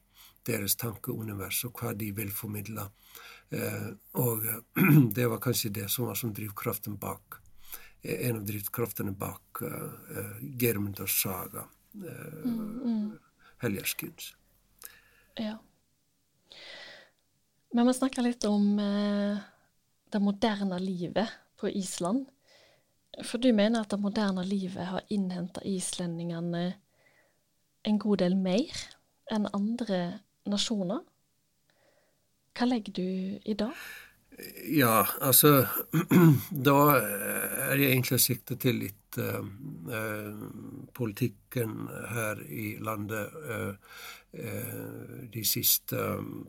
deres 0.46 0.76
tankeunivers 0.80 1.62
og 1.68 1.78
hva 1.80 1.92
de 1.99 2.11
vil 2.16 2.32
formidle. 2.34 2.88
Eh, 3.52 3.88
og 4.20 4.46
det 5.16 5.28
var 5.28 5.42
kanskje 5.42 5.72
det 5.80 5.88
som 5.92 6.08
var 6.08 6.18
som 6.18 6.32
drivkraften 6.34 6.96
bak 7.00 7.38
eh, 8.02 8.28
en 8.28 8.40
av 8.40 8.46
drivkraftene 8.49 9.12
bak 9.14 9.62
uh, 9.62 10.38
Germunders 10.58 11.14
saga, 11.22 11.66
uh, 11.94 12.40
mm, 12.44 12.80
mm. 12.82 13.11
Helgerskuds. 13.62 14.32
Ja. 15.38 15.58
Vi 17.72 17.84
må 17.87 17.94
snakke 17.94 18.25
litt 18.25 18.44
om 18.49 18.75
uh, 18.80 19.38
det 20.12 20.20
moderne 20.20 20.80
livet 20.82 21.30
på 21.61 21.70
Island. 21.70 22.26
For 23.22 23.38
du 23.38 23.52
mener 23.52 23.84
at 23.84 23.92
det 23.92 24.00
moderne 24.00 24.44
livet 24.44 24.88
har 24.88 25.06
innhenta 25.12 25.62
islendingene 25.68 26.72
en 27.82 27.99
god 28.00 28.22
del 28.25 28.37
mer 28.38 28.72
enn 29.32 29.49
andre 29.52 30.02
nasjoner. 30.49 31.02
Hva 32.52 32.68
legger 32.68 32.96
du 32.96 33.06
i 33.44 33.54
det? 33.56 33.72
Ja, 34.64 35.06
altså 35.20 35.66
Da 36.68 36.78
er 36.96 37.80
jeg 37.80 37.92
egentlig 37.92 38.18
sikta 38.22 38.56
til 38.61 38.80
litt 38.80 39.18
uh, 39.20 39.42
uh, 39.92 40.42
politikken 40.96 41.87
her 42.12 42.40
i 42.49 42.76
landet 42.80 43.37
uh, 43.44 43.96
de 44.32 45.42
siste 45.44 45.99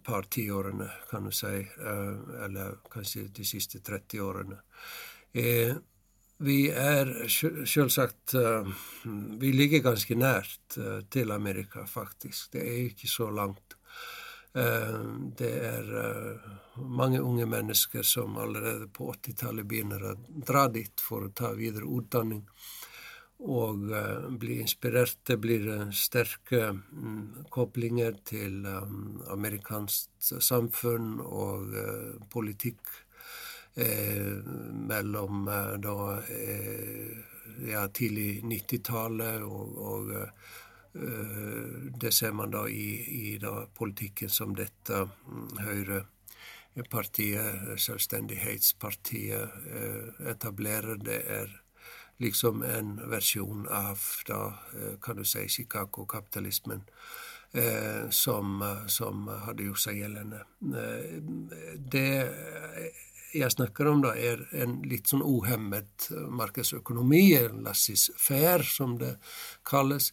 par 0.07 0.29
tiårene, 0.31 0.87
kan 1.09 1.25
du 1.27 1.33
si. 1.35 1.65
eller 2.45 2.77
kanskje 2.87 3.25
de 3.35 3.43
siste 3.43 3.81
30 3.83 4.21
årene. 4.23 4.55
vi 6.37 6.69
er 6.69 7.11
selvsagt 7.27 8.35
Vi 9.41 9.51
ligger 9.51 9.83
ganske 9.83 10.15
nært 10.15 10.77
til 11.09 11.31
Amerika, 11.31 11.83
faktisk. 11.83 12.53
Det 12.53 12.61
er 12.61 12.85
ikke 12.85 13.07
så 13.07 13.29
langt. 13.29 13.75
Eh, 14.55 14.99
det 15.37 15.51
er 15.65 15.87
eh, 15.97 16.49
mange 16.77 17.19
unge 17.19 17.45
mennesker 17.49 18.05
som 18.05 18.37
allerede 18.37 18.85
på 18.93 19.09
80-tallet 19.15 19.65
begynner 19.65 20.03
å 20.11 20.15
dra 20.29 20.67
dit 20.69 21.01
for 21.01 21.25
å 21.25 21.33
ta 21.33 21.55
videre 21.57 21.89
utdanning 21.89 22.43
og 23.43 23.89
uh, 23.91 24.29
bli 24.39 24.61
inspirert. 24.61 25.17
Det 25.27 25.35
blir 25.41 25.65
sterke 25.91 26.69
um, 26.69 27.43
koblinger 27.51 28.13
til 28.23 28.61
amerikansk 29.33 30.39
samfunn 30.39 31.17
og 31.19 31.73
politikk 32.31 32.93
eh, 33.75 34.37
mellom 34.93 35.49
da 35.83 35.97
ja, 37.67 37.83
tidlig 37.91 38.45
90-tallet 38.47 39.43
og, 39.43 39.75
og 39.91 40.15
Eh, 40.15 40.29
det 40.93 42.11
ser 42.13 42.31
man 42.37 42.51
da 42.53 42.67
i, 42.69 43.33
i 43.33 43.37
da 43.41 43.65
politikken 43.73 44.29
som 44.29 44.53
dette 44.55 45.09
Høyrepartiet, 45.65 47.73
Selvstendighetspartiet, 47.81 49.49
eh, 49.73 50.29
etablerer. 50.29 51.01
Det 51.01 51.17
er 51.25 51.49
liksom 52.21 52.63
en 52.63 53.09
versjon 53.09 53.67
av 53.67 53.99
da, 54.27 54.53
eh, 54.77 54.99
kan 55.01 55.17
du 55.17 55.25
si, 55.25 55.47
Chicago-kapitalismen. 55.47 56.83
som, 58.09 58.63
som 58.87 59.27
hadde 59.27 59.63
gjort 59.63 59.77
seg 59.77 59.99
gjeldende. 59.99 60.41
det 61.93 62.25
jeg 63.33 63.51
snakker 63.51 63.87
om, 63.89 64.01
da, 64.05 64.13
er 64.13 64.41
en 64.63 64.77
litt 64.87 65.09
sånn 65.09 65.23
uhemmet 65.25 66.07
markedsøkonomi, 66.33 67.23
en 67.39 67.63
laissez-faire, 67.65 68.65
som 68.67 68.95
det 69.01 69.15
kalles. 69.67 70.11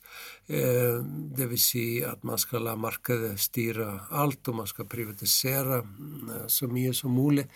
Eh, 0.49 1.01
det 1.37 1.51
vil 1.51 1.61
si 1.61 1.85
at 2.07 2.25
man 2.27 2.41
skal 2.41 2.65
la 2.67 2.77
markedet 2.81 3.37
styre 3.41 3.89
alt, 4.11 4.49
og 4.49 4.61
man 4.63 4.71
skal 4.71 4.89
privatisere 4.91 5.83
eh, 5.83 6.47
så 6.49 6.71
mye 6.71 6.95
som 6.97 7.15
mulig. 7.15 7.47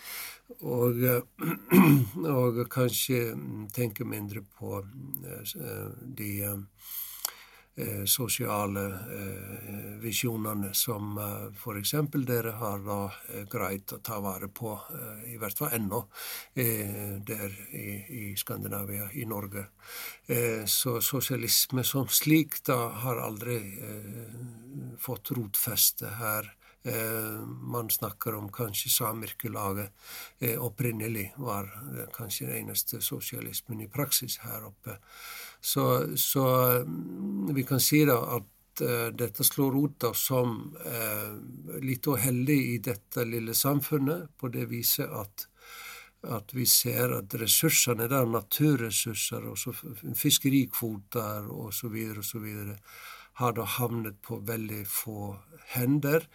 Og, 0.61 1.01
eh, 1.01 1.23
og 2.37 2.61
kanskje 2.71 3.33
tenke 3.75 4.07
mindre 4.07 4.45
på 4.59 4.83
de 4.85 6.31
eh, 6.45 6.59
sosiale 8.05 8.85
eh, 8.85 9.99
visjonene 9.99 10.73
som 10.73 11.17
eh, 11.17 11.47
f.eks. 11.51 11.93
dere 12.27 12.51
har 12.55 12.79
da 12.85 12.99
eh, 13.27 13.43
greid 13.51 13.91
å 13.91 13.99
ta 13.99 14.19
vare 14.23 14.47
på, 14.47 14.71
eh, 14.95 15.33
i 15.33 15.37
hvert 15.41 15.59
fall 15.59 15.75
ennå, 15.75 16.05
eh, 16.55 17.19
der 17.19 17.57
i, 17.75 18.33
Skandinavia, 18.37 19.09
i 19.13 19.25
Norge. 19.27 19.67
Eh, 20.27 20.63
så 20.65 21.01
sosialisme 21.01 21.83
som 21.83 22.07
slik 22.07 22.61
da 22.65 22.77
har 23.03 23.19
aldri 23.25 23.59
fått 24.99 25.31
rotfeste 25.35 26.07
her. 26.19 26.47
Man 27.65 27.89
snakker 27.89 28.35
om 28.37 28.51
kanskje 28.53 28.91
samvirkelaget 28.93 30.51
opprinnelig 30.61 31.31
var 31.41 31.71
kanskje 32.13 32.45
den 32.51 32.59
eneste 32.59 32.99
sosialismen 33.01 33.81
i 33.81 33.87
praksis 33.89 34.37
her 34.43 34.67
oppe. 34.67 34.99
Så, 35.65 36.17
så 36.17 36.45
mm, 36.85 37.53
vi 37.55 37.63
kan 37.65 37.79
si 37.81 38.03
da 38.05 38.19
at 38.37 38.83
uh, 38.85 39.07
dette 39.17 39.43
slår 39.43 39.71
rota 39.73 40.11
som 40.13 40.59
uh, 40.77 41.79
litt 41.81 42.05
uheldig 42.05 42.57
i 42.75 42.77
dette 42.85 43.25
lille 43.25 43.55
samfunnet, 43.57 44.27
på 44.37 44.51
det 44.53 44.67
viset 44.69 45.09
at, 45.09 45.47
at 46.37 46.53
vi 46.53 46.67
ser 46.69 47.15
at 47.17 47.33
ressursene 47.41 48.05
der, 48.11 48.29
naturressurser, 48.29 49.49
også 49.55 49.73
fiskerikvoter 50.13 51.49
osv., 51.49 51.97
osv., 52.21 52.47
har 53.39 53.55
da 53.55 53.65
havnet 53.67 54.21
på 54.23 54.39
veldig 54.47 54.85
få 54.87 55.35
hender. 55.75 56.27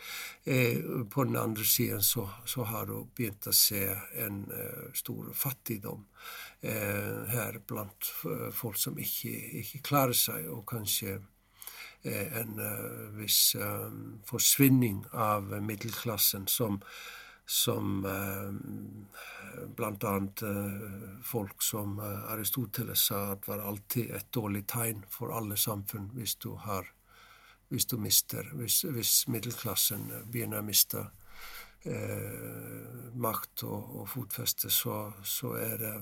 Eh, 0.45 0.79
på 1.11 1.25
den 1.25 1.37
andre 1.37 1.65
siden 1.65 2.03
så, 2.03 2.29
så 2.45 2.65
har 2.69 2.87
du 2.87 3.07
begynt 3.17 3.47
å 3.47 3.55
se 3.57 3.87
en 4.21 4.43
eh, 4.53 4.91
stor 4.95 5.31
fattigdom 5.35 6.05
eh, 6.61 7.31
her 7.33 7.61
blant 7.67 8.11
eh, 8.29 8.49
folk 8.53 8.77
som 8.81 8.99
ikke, 8.99 9.33
ikke, 9.63 9.83
klarer 9.87 10.17
seg, 10.17 10.51
og 10.51 10.67
kanskje 10.69 11.21
eh, 12.03 12.37
en 12.43 12.61
viss 13.17 13.57
forsvinning 14.29 15.05
av 15.13 15.55
middelklassen 15.63 16.49
som 16.51 16.81
som 17.51 18.05
eh, 18.07 19.65
blant 19.77 20.05
annet 20.07 20.43
folk 21.27 21.63
som 21.67 21.99
Aristoteles 22.01 23.09
sa 23.11 23.33
at 23.33 23.49
var 23.51 23.65
alltid 23.67 24.13
et 24.15 24.29
dårlig 24.31 24.63
tegn 24.71 25.03
for 25.11 25.35
alle 25.35 25.59
samfunn 25.59 26.13
hvis 26.15 26.37
du 26.39 26.53
har 26.63 26.87
hvis 27.71 27.87
du 27.87 27.97
mister, 28.03 28.47
hvis, 28.59 28.83
hvis 28.83 29.29
middelklassen 29.31 30.09
begynner 30.31 30.59
å 30.59 30.67
miste 30.67 31.05
eh, 31.87 33.13
makt 33.15 33.63
og, 33.69 33.93
og 34.01 34.09
fotfeste, 34.11 34.71
så, 34.75 34.97
så, 35.23 35.53
er 35.55 35.77
det, 35.79 35.93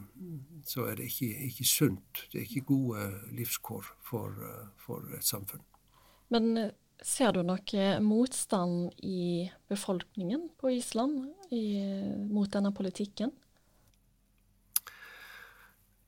så 0.64 0.86
er 0.88 0.96
det 0.96 1.10
ikke, 1.10 1.28
ikke, 1.50 1.66
sunt. 1.68 2.24
Det 2.32 2.40
er 2.40 2.46
ikke 2.46 2.66
gode 2.72 3.04
livskår 3.36 3.90
for, 4.08 4.40
for 4.80 5.04
et 5.18 5.28
samfunn. 5.28 5.64
Men 6.32 6.56
eh, 6.56 6.72
ser 7.04 7.34
du 7.36 7.42
noe 7.46 7.90
motstand 8.04 8.94
i 9.04 9.48
befolkningen 9.70 10.48
på 10.58 10.72
Island 10.76 11.28
i, 11.54 11.80
mot 12.30 12.50
denne 12.52 12.72
politikken? 12.74 13.32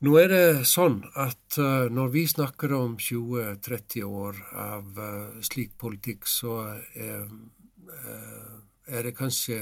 Nå 0.01 0.17
er 0.17 0.31
det 0.33 0.65
sånn 0.65 1.03
at 1.13 1.59
uh, 1.61 1.87
når 1.93 2.13
vi 2.15 2.25
snakker 2.31 2.73
om 2.73 2.97
20-30 2.97 4.07
år 4.09 4.39
av 4.57 4.97
uh, 4.97 5.41
slik 5.45 5.75
politikk, 5.81 6.25
så 6.25 6.55
er 6.97 7.27
uh, 7.29 8.61
er 8.91 9.07
det 9.07 9.17
kanskje 9.19 9.59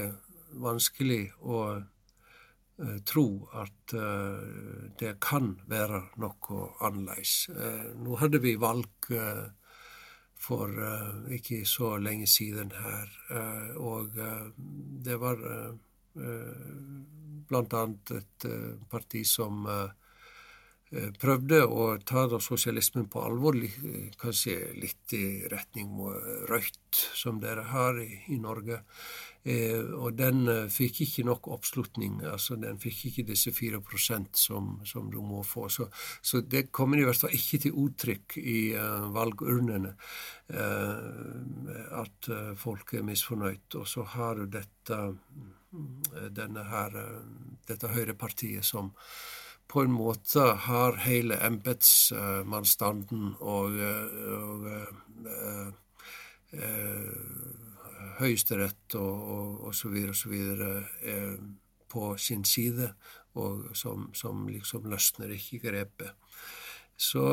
vanskelig 0.63 1.21
å 1.45 1.59
uh, 1.77 2.97
tro 3.05 3.27
at 3.61 3.93
uh, 3.93 4.41
det 4.99 5.15
kan 5.23 5.53
være 5.69 6.01
noe 6.21 6.61
annerledes. 6.85 7.49
Uh, 7.53 7.91
nå 8.01 8.17
hadde 8.21 8.41
vi 8.43 8.55
valg 8.59 9.11
for 10.39 10.71
uh, 10.71 11.31
ikke 11.31 11.65
så 11.67 11.97
lenge 11.99 12.27
siden 12.27 12.71
her. 12.71 13.11
Uh, 13.29 13.75
og 13.75 14.17
uh, 14.17 14.47
det 15.05 15.19
var 15.19 15.37
blant 17.49 17.73
annet 17.73 18.11
et 18.11 18.45
parti 18.91 19.21
som 19.25 19.67
prøvde 21.21 21.61
å 21.69 21.91
ta 22.01 22.25
da 22.31 22.39
sosialismen 22.41 23.05
på 23.13 23.21
alvor, 23.21 23.57
kanskje 24.17 24.55
litt 24.79 25.13
i 25.13 25.25
retning 25.51 25.91
mot 25.93 26.17
Rødt, 26.49 26.97
som 27.13 27.37
dere 27.41 27.67
har 27.69 27.99
i, 28.01 28.09
i 28.33 28.39
Norge. 28.41 28.81
Eh, 29.47 29.85
og 29.95 30.17
den 30.19 30.49
eh, 30.51 30.65
fikk 30.67 30.99
ikke 31.05 31.23
nok 31.23 31.47
oppslutning. 31.53 32.19
altså 32.27 32.57
Den 32.59 32.79
fikk 32.81 33.05
ikke 33.07 33.27
disse 33.29 33.53
4 33.55 33.79
som, 34.33 34.81
som 34.85 35.09
du 35.11 35.21
må 35.21 35.43
få. 35.43 35.69
Så, 35.69 35.87
så, 36.21 36.41
det 36.41 36.71
kommer 36.71 36.97
i 36.97 37.05
hvert 37.07 37.21
fall 37.21 37.33
ikke 37.33 37.57
til 37.63 37.77
uttrykk 37.85 38.37
i 38.37 38.75
uh, 38.75 39.07
valgurnene 39.15 39.95
uh, 40.53 42.01
at 42.01 42.29
uh, 42.29 42.53
folk 42.55 42.93
er 42.93 43.03
misfornøyd. 43.03 43.75
Og 43.75 43.87
så 43.87 44.03
har 44.03 44.35
du 44.35 44.45
dette, 44.45 44.99
denne 46.35 46.63
her, 46.65 46.95
dette 47.67 47.87
høyrepartiet 47.87 48.65
som 48.65 48.91
på 49.69 49.83
en 49.85 49.93
måte 49.93 50.43
har 50.65 50.97
hele 51.05 51.37
embetsmannsstanden 51.45 53.35
og, 53.39 53.77
og, 54.35 54.65
og 54.65 55.75
Høyesterett 58.19 58.95
og, 58.99 59.17
og, 59.35 59.49
og, 59.67 59.75
så 59.75 59.91
videre 59.93 60.15
og 60.15 60.17
så 60.17 60.29
videre 60.31 60.69
eh, 61.05 61.35
på 61.89 62.13
sin 62.17 62.45
side, 62.45 62.91
og 63.39 63.69
som, 63.77 64.09
som 64.13 64.47
liksom 64.49 64.89
løsner 64.89 65.31
ikke 65.33 65.61
grepet. 65.63 66.11
Så 66.99 67.25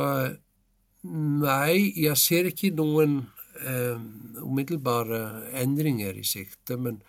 nei, 1.07 1.92
jeg 1.99 2.16
ser 2.20 2.51
ikke 2.51 2.70
noen 2.77 3.18
eh, 3.61 3.99
umiddelbare 4.42 5.51
endringer 5.62 6.16
i 6.16 6.25
sikte, 6.27 6.79
men, 6.81 7.01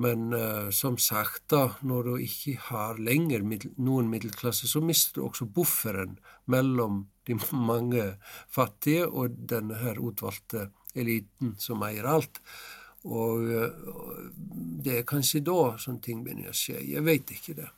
men 0.00 0.32
uh, 0.32 0.70
som 0.74 0.96
sagt, 1.00 1.44
da, 1.52 1.76
når 1.84 2.08
du 2.08 2.12
ikke 2.24 2.56
har 2.70 3.00
lenger 3.00 3.44
middel, 3.46 3.72
noen 3.76 4.10
middelklasse, 4.12 4.68
så 4.70 4.82
mister 4.84 5.20
du 5.20 5.26
også 5.28 5.46
bufferen 5.46 6.18
mellom 6.50 7.04
de 7.28 7.36
mange 7.70 8.12
fattige 8.48 9.08
og 9.08 9.36
denne 9.50 9.80
her 9.82 10.00
utvalgte 10.00 10.70
eliten 10.96 11.54
som 11.60 11.84
eier 11.86 12.08
alt. 12.08 12.40
Og 13.08 13.46
det 14.84 14.98
er 14.98 15.06
kanskje 15.08 15.40
da 15.40 15.76
sånne 15.80 16.02
ting 16.04 16.24
begynner 16.24 16.50
å 16.50 16.56
skje. 16.56 16.82
Jeg 16.84 17.00
vet 17.06 17.30
ikke 17.32 17.54
det. 17.62 17.70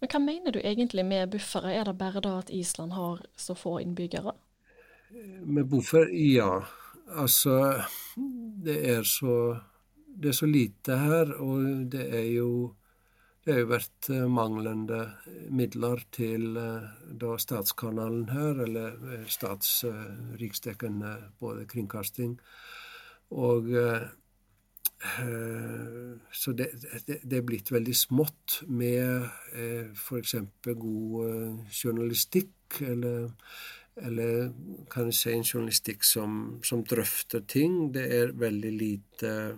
Men 0.00 0.10
hva 0.12 0.20
mener 0.20 0.52
du 0.52 0.58
egentlig 0.60 1.04
med 1.08 1.30
buffere? 1.32 1.70
Er 1.72 1.86
det 1.88 1.96
bare 1.96 2.20
da 2.20 2.38
at 2.42 2.50
Island 2.52 2.92
har 2.92 3.22
så 3.40 3.54
få 3.56 3.78
innbyggere? 3.80 4.34
Med 5.44 5.68
buffer, 5.70 6.10
ja. 6.12 6.64
Altså, 7.16 7.84
det 8.64 8.74
er 8.90 9.06
så 9.08 9.36
det 10.14 10.28
er 10.30 10.36
så 10.38 10.46
lite 10.46 10.98
her, 10.98 11.34
og 11.42 11.90
det 11.92 12.08
er 12.14 12.28
jo 12.36 12.50
det 13.44 13.52
har 13.52 13.60
jo 13.60 13.68
vært 13.74 14.08
manglende 14.32 14.98
midler 15.52 16.00
til 16.16 16.56
da 16.56 17.34
statskanalen 17.36 18.30
her, 18.30 18.62
eller 18.64 19.26
statsriksdekkende 19.28 21.10
både 21.42 21.66
kringkasting 21.68 22.38
og 23.34 23.70
eh, 23.74 24.06
så 26.32 26.52
det, 26.52 26.68
det, 27.06 27.18
det, 27.22 27.38
er 27.38 27.46
blitt 27.46 27.72
veldig 27.72 27.96
smått 27.96 28.60
med 28.68 29.26
eh, 29.52 29.90
f.eks. 29.92 30.34
god 30.64 31.28
eh, 31.28 31.74
journalistikk, 31.74 32.80
eller, 32.80 33.30
eller 33.96 34.52
kan 34.92 35.10
jeg 35.10 35.18
si 35.18 35.34
en 35.34 35.46
journalistikk 35.46 36.06
som, 36.06 36.60
som 36.64 36.84
drøfter 36.86 37.44
ting. 37.48 37.92
Det 37.94 38.06
er 38.20 38.36
veldig 38.38 38.72
lite 38.78 39.32
eh, 39.32 39.54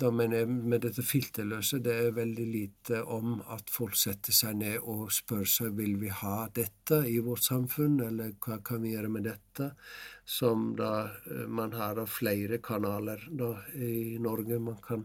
da 0.00 0.08
mener 0.10 0.42
jeg 0.42 0.48
med 0.48 0.80
dette 0.86 1.02
filterløse, 1.04 1.80
det 1.84 1.94
er 2.06 2.14
veldig 2.16 2.46
lite 2.48 3.00
om 3.04 3.34
at 3.52 3.70
folk 3.70 3.96
setter 3.98 4.32
seg 4.34 4.56
ned 4.62 4.86
og 4.88 5.10
spør 5.12 5.44
seg 5.48 5.74
vil 5.76 5.98
vi 6.00 6.12
ha 6.22 6.46
dette 6.54 7.02
i 7.08 7.18
vårt 7.24 7.44
samfunn, 7.44 8.00
eller 8.06 8.32
hva 8.42 8.60
kan 8.64 8.82
vi 8.84 8.94
gjøre 8.94 9.10
med 9.12 9.28
dette, 9.28 9.72
som 10.24 10.70
da 10.78 10.92
eh, 11.04 11.44
man 11.48 11.74
har 11.76 11.98
da 12.00 12.06
flere 12.08 12.62
kanaler 12.64 13.26
da 13.28 13.54
i 13.76 14.16
Norge 14.22 14.60
man 14.62 14.78
kan, 14.84 15.04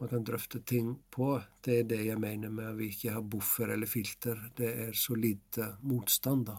man 0.00 0.12
kan 0.14 0.24
drøfte 0.24 0.62
ting 0.64 0.94
på. 1.10 1.34
Det 1.60 1.82
er 1.82 1.90
det 1.90 2.00
jeg 2.06 2.22
mener 2.22 2.54
med 2.54 2.70
at 2.70 2.78
vi 2.78 2.88
ikke 2.94 3.18
har 3.18 3.26
buffer 3.36 3.74
eller 3.74 3.90
filter. 3.90 4.48
Det 4.56 4.72
er 4.86 4.96
så 4.96 5.18
lite 5.18 5.74
motstand, 5.84 6.48
da. 6.48 6.56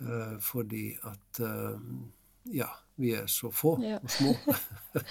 Eh, 0.00 0.38
fordi 0.40 0.86
at 1.10 1.42
eh, 1.44 1.76
ja, 2.44 2.68
vi 3.00 3.14
er 3.16 3.26
så 3.30 3.50
få 3.52 3.76
og 3.78 4.10
små. 4.10 4.34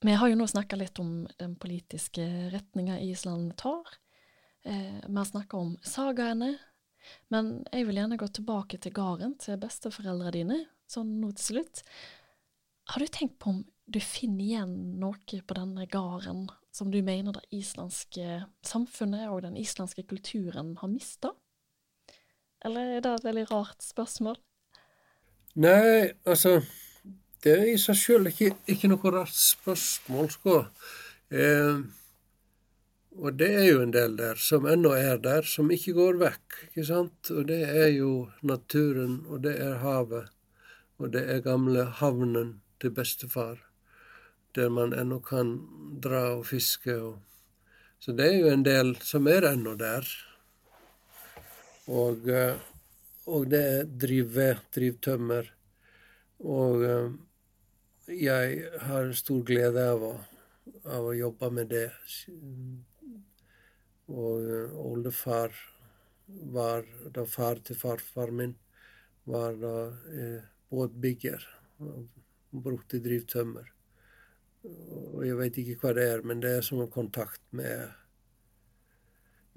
Vi 0.00 0.12
har 0.14 0.28
jo 0.30 0.36
nå 0.38 0.46
snakka 0.46 0.76
litt 0.78 0.98
om 1.02 1.24
den 1.40 1.56
politiske 1.58 2.22
retninga 2.52 3.00
Island 3.02 3.56
tar. 3.58 3.96
Eh, 4.62 5.00
vi 5.02 5.16
har 5.16 5.24
snakka 5.26 5.58
om 5.58 5.72
sagaene. 5.82 6.52
Men 7.34 7.64
jeg 7.72 7.88
vil 7.88 7.98
gjerne 7.98 8.18
gå 8.20 8.28
tilbake 8.30 8.78
til 8.78 8.94
gården 8.94 9.34
til 9.42 9.58
besteforeldrene 9.58 10.34
dine, 10.34 10.58
sånn 10.86 11.16
nå 11.18 11.32
til 11.34 11.48
slutt. 11.48 11.82
Har 12.92 13.02
du 13.02 13.10
tenkt 13.10 13.40
på 13.42 13.50
om 13.50 13.60
du 13.88 13.98
finner 13.98 14.44
igjen 14.44 14.76
noe 15.00 15.42
på 15.42 15.56
denne 15.56 15.86
gården 15.90 16.46
som 16.74 16.92
du 16.92 17.00
mener 17.02 17.34
det 17.34 17.46
islandske 17.58 18.42
samfunnet 18.66 19.26
og 19.32 19.42
den 19.48 19.58
islandske 19.58 20.04
kulturen 20.06 20.76
har 20.78 20.92
mista? 20.92 21.32
Eller 22.64 22.98
er 22.98 23.02
det 23.02 23.16
et 23.16 23.26
veldig 23.26 23.48
rart 23.50 23.82
spørsmål? 23.82 24.38
Nei, 25.56 26.12
altså 26.28 26.58
det 27.44 27.54
er 27.54 27.68
i 27.70 27.76
seg 27.80 27.96
sjøl 27.96 28.28
ikke, 28.30 28.50
ikke, 28.66 28.90
noe 28.90 29.12
rart 29.14 29.34
spørsmål, 29.34 30.28
sko. 30.34 30.56
Eh, 31.30 31.78
og 33.18 33.34
det 33.38 33.48
er 33.60 33.64
jo 33.68 33.82
en 33.82 33.92
del 33.94 34.16
der 34.18 34.38
som 34.42 34.66
ennå 34.70 34.92
er 34.94 35.18
der, 35.22 35.46
som 35.46 35.70
ikke 35.74 35.94
går 35.96 36.18
vekk. 36.20 36.58
ikke 36.70 36.86
sant? 36.86 37.30
Og 37.34 37.48
det 37.48 37.60
er 37.66 37.88
jo 37.94 38.28
naturen, 38.42 39.20
og 39.26 39.42
det 39.46 39.56
er 39.62 39.80
havet, 39.82 40.28
og 40.98 41.12
det 41.14 41.24
er 41.30 41.42
gamle 41.46 41.86
havnen 42.00 42.58
til 42.82 42.94
bestefar, 42.94 43.58
der 44.54 44.70
man 44.70 44.94
ennå 44.94 45.18
kan 45.22 45.56
dra 46.02 46.36
og 46.36 46.46
fiske. 46.46 46.94
Og... 46.94 47.18
Så 47.98 48.14
det 48.18 48.32
er 48.32 48.38
jo 48.38 48.52
en 48.52 48.66
del 48.66 48.96
som 49.02 49.26
er 49.26 49.46
ennå 49.50 49.74
der. 49.78 50.06
Og, 51.86 52.28
eh, 52.28 52.58
og 53.28 53.48
det 53.52 53.60
er 53.60 53.88
drivved, 54.04 54.60
drivtømmer. 54.74 55.48
Og 56.48 56.84
eh, 56.86 57.08
jeg 58.08 58.60
har 58.88 59.10
stor 59.16 59.42
glede 59.46 59.84
av 59.92 60.04
å, 60.06 60.12
av 60.88 61.10
å 61.10 61.16
jobbe 61.16 61.50
med 61.52 61.72
det. 61.72 61.88
Og 64.08 64.48
eh, 64.48 64.78
oldefar 64.80 65.52
var 66.52 66.86
da 67.12 67.24
far 67.28 67.60
til 67.64 67.76
farfar 67.76 68.32
min 68.32 68.54
var 69.28 69.58
da 69.60 69.74
eh, 70.12 70.40
båtbygger 70.72 71.44
og 71.84 72.08
brukte 72.64 73.02
drivtømmer. 73.04 73.68
Og 74.64 75.22
jeg 75.24 75.36
vet 75.38 75.60
ikke 75.60 75.78
hva 75.82 75.94
det 75.96 76.08
er, 76.14 76.24
men 76.24 76.40
det 76.42 76.58
er 76.58 76.64
som 76.64 76.80
en 76.82 76.90
kontakt 76.92 77.42
med, 77.56 77.92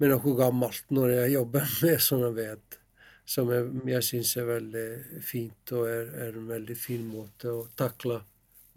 med 0.00 0.12
noe 0.12 0.36
gammelt 0.38 0.92
når 0.92 1.16
jeg 1.16 1.34
jobber 1.38 1.74
med 1.86 2.06
sånne 2.10 2.32
ved. 2.36 2.81
Som 3.24 3.52
jeg, 3.54 3.68
jeg 3.86 4.04
syns 4.04 4.36
er 4.36 4.48
veldig 4.48 4.86
fint, 5.24 5.72
og 5.72 5.88
er, 5.88 6.12
er 6.26 6.38
en 6.38 6.48
veldig 6.50 6.76
fin 6.76 7.04
måte 7.06 7.52
å 7.52 7.66
takle 7.78 8.20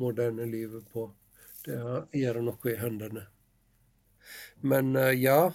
moderne 0.01 0.45
livet 0.49 0.85
på. 0.93 1.07
Det 1.65 1.79
gjør 2.13 2.41
noe 2.45 2.71
i 2.71 2.77
hendene. 2.77 3.25
Men 4.61 4.95
eh, 4.95 5.13
ja, 5.21 5.53